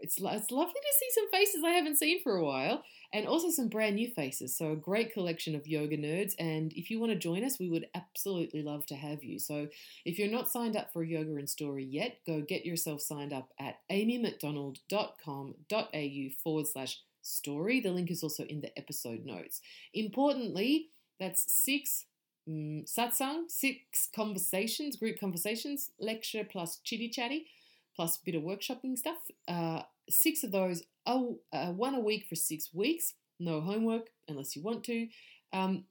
it's 0.00 0.16
it's 0.20 0.50
lovely 0.50 0.74
to 0.74 0.94
see 0.98 1.06
some 1.12 1.30
faces 1.30 1.62
I 1.64 1.70
haven't 1.70 1.98
seen 1.98 2.20
for 2.22 2.36
a 2.36 2.44
while, 2.44 2.82
and 3.12 3.28
also 3.28 3.50
some 3.50 3.68
brand 3.68 3.94
new 3.94 4.10
faces. 4.10 4.56
So, 4.56 4.72
a 4.72 4.76
great 4.76 5.12
collection 5.12 5.54
of 5.54 5.68
yoga 5.68 5.96
nerds. 5.96 6.34
And 6.38 6.72
if 6.72 6.90
you 6.90 6.98
want 6.98 7.12
to 7.12 7.18
join 7.18 7.44
us, 7.44 7.60
we 7.60 7.68
would 7.68 7.86
absolutely 7.94 8.62
love 8.62 8.86
to 8.86 8.96
have 8.96 9.22
you. 9.22 9.38
So, 9.38 9.68
if 10.04 10.18
you're 10.18 10.32
not 10.32 10.50
signed 10.50 10.76
up 10.76 10.92
for 10.92 11.04
Yoga 11.04 11.36
and 11.36 11.48
Story 11.48 11.84
yet, 11.84 12.18
go 12.26 12.40
get 12.40 12.66
yourself 12.66 13.02
signed 13.02 13.32
up 13.32 13.50
at 13.60 13.76
amymcdonald.com.au 13.90 16.28
forward 16.42 16.66
slash 16.66 16.98
story. 17.28 17.80
The 17.80 17.90
link 17.90 18.10
is 18.10 18.22
also 18.22 18.44
in 18.44 18.60
the 18.60 18.76
episode 18.78 19.24
notes. 19.24 19.60
Importantly, 19.94 20.88
that's 21.20 21.52
six 21.52 22.06
um, 22.48 22.84
satsang, 22.86 23.50
six 23.50 24.08
conversations, 24.14 24.96
group 24.96 25.20
conversations, 25.20 25.90
lecture 26.00 26.44
plus 26.44 26.80
chitty 26.82 27.08
chatty, 27.08 27.46
plus 27.94 28.16
a 28.16 28.20
bit 28.24 28.34
of 28.34 28.42
workshopping 28.42 28.96
stuff. 28.96 29.18
Uh, 29.46 29.82
six 30.08 30.42
of 30.42 30.52
those 30.52 30.82
oh, 31.06 31.38
uh, 31.52 31.72
one 31.72 31.94
a 31.94 32.00
week 32.00 32.26
for 32.28 32.36
six 32.36 32.72
weeks, 32.72 33.14
no 33.38 33.60
homework 33.60 34.08
unless 34.28 34.56
you 34.56 34.62
want 34.62 34.84
to. 34.84 35.08
Um, 35.52 35.84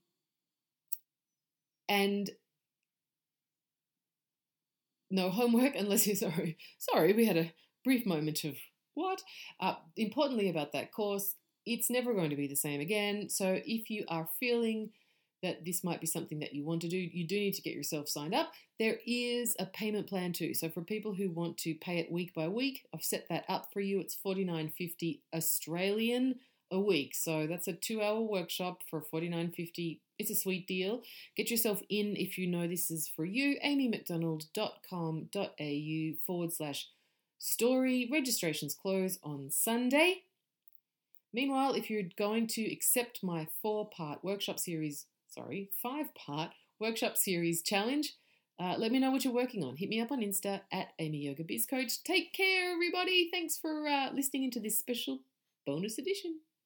and 1.89 2.29
no 5.09 5.29
homework 5.29 5.75
unless 5.75 6.07
you're 6.07 6.15
sorry. 6.31 6.57
Sorry, 6.77 7.13
we 7.13 7.25
had 7.25 7.37
a 7.37 7.53
brief 7.83 8.05
moment 8.05 8.43
of 8.43 8.55
what? 8.97 9.21
Uh, 9.59 9.75
importantly, 9.95 10.49
about 10.49 10.71
that 10.73 10.91
course, 10.91 11.35
it's 11.65 11.89
never 11.89 12.13
going 12.13 12.31
to 12.31 12.35
be 12.35 12.47
the 12.47 12.55
same 12.55 12.81
again. 12.81 13.29
So 13.29 13.61
if 13.65 13.89
you 13.89 14.03
are 14.07 14.29
feeling 14.39 14.91
that 15.43 15.63
this 15.63 15.83
might 15.83 16.01
be 16.01 16.07
something 16.07 16.39
that 16.39 16.53
you 16.53 16.65
want 16.65 16.81
to 16.81 16.89
do, 16.89 16.97
you 16.97 17.27
do 17.27 17.35
need 17.35 17.53
to 17.53 17.61
get 17.61 17.75
yourself 17.75 18.09
signed 18.09 18.33
up. 18.33 18.51
There 18.79 18.97
is 19.05 19.55
a 19.59 19.67
payment 19.67 20.07
plan 20.07 20.33
too. 20.33 20.55
So 20.55 20.69
for 20.69 20.81
people 20.81 21.13
who 21.13 21.29
want 21.29 21.59
to 21.59 21.75
pay 21.75 21.99
it 21.99 22.11
week 22.11 22.33
by 22.33 22.47
week, 22.47 22.87
I've 22.93 23.03
set 23.03 23.29
that 23.29 23.45
up 23.47 23.71
for 23.71 23.79
you. 23.79 23.99
It's 23.99 24.15
forty 24.15 24.43
nine 24.43 24.71
fifty 24.75 25.21
Australian 25.35 26.39
a 26.71 26.79
week. 26.79 27.13
So 27.15 27.45
that's 27.47 27.67
a 27.67 27.73
two 27.73 28.01
hour 28.01 28.21
workshop 28.21 28.81
for 28.89 29.01
forty 29.01 29.29
nine 29.29 29.51
fifty. 29.51 30.01
It's 30.17 30.31
a 30.31 30.35
sweet 30.35 30.65
deal. 30.67 31.03
Get 31.35 31.51
yourself 31.51 31.83
in 31.89 32.15
if 32.15 32.39
you 32.39 32.47
know 32.47 32.67
this 32.67 32.89
is 32.89 33.07
for 33.07 33.25
you. 33.25 33.59
amymcdonald.com.au 33.63 36.17
forward 36.25 36.51
slash 36.51 36.87
story. 37.37 38.09
Registrations 38.11 38.73
close 38.73 39.19
on 39.23 39.49
Sunday. 39.49 40.23
Meanwhile, 41.33 41.73
if 41.73 41.89
you're 41.89 42.03
going 42.17 42.47
to 42.47 42.71
accept 42.71 43.23
my 43.23 43.47
four 43.61 43.87
part 43.89 44.23
workshop 44.23 44.59
series 44.59 45.05
sorry, 45.37 45.69
five 45.81 46.13
part 46.15 46.51
workshop 46.79 47.17
series 47.17 47.61
challenge. 47.61 48.15
Uh, 48.59 48.75
let 48.77 48.91
me 48.91 48.99
know 48.99 49.11
what 49.11 49.23
you're 49.23 49.33
working 49.33 49.63
on. 49.63 49.75
Hit 49.75 49.89
me 49.89 50.01
up 50.01 50.11
on 50.11 50.21
Insta 50.21 50.61
at 50.71 50.93
Amy 50.97 51.19
Yoga 51.19 51.43
Biz 51.43 51.67
Coach. 51.67 52.03
Take 52.03 52.33
care, 52.33 52.73
everybody. 52.73 53.29
Thanks 53.31 53.55
for 53.55 53.87
uh, 53.87 54.11
listening 54.13 54.45
into 54.45 54.59
this 54.59 54.79
special 54.79 55.19
bonus 55.65 55.99
edition. 55.99 56.39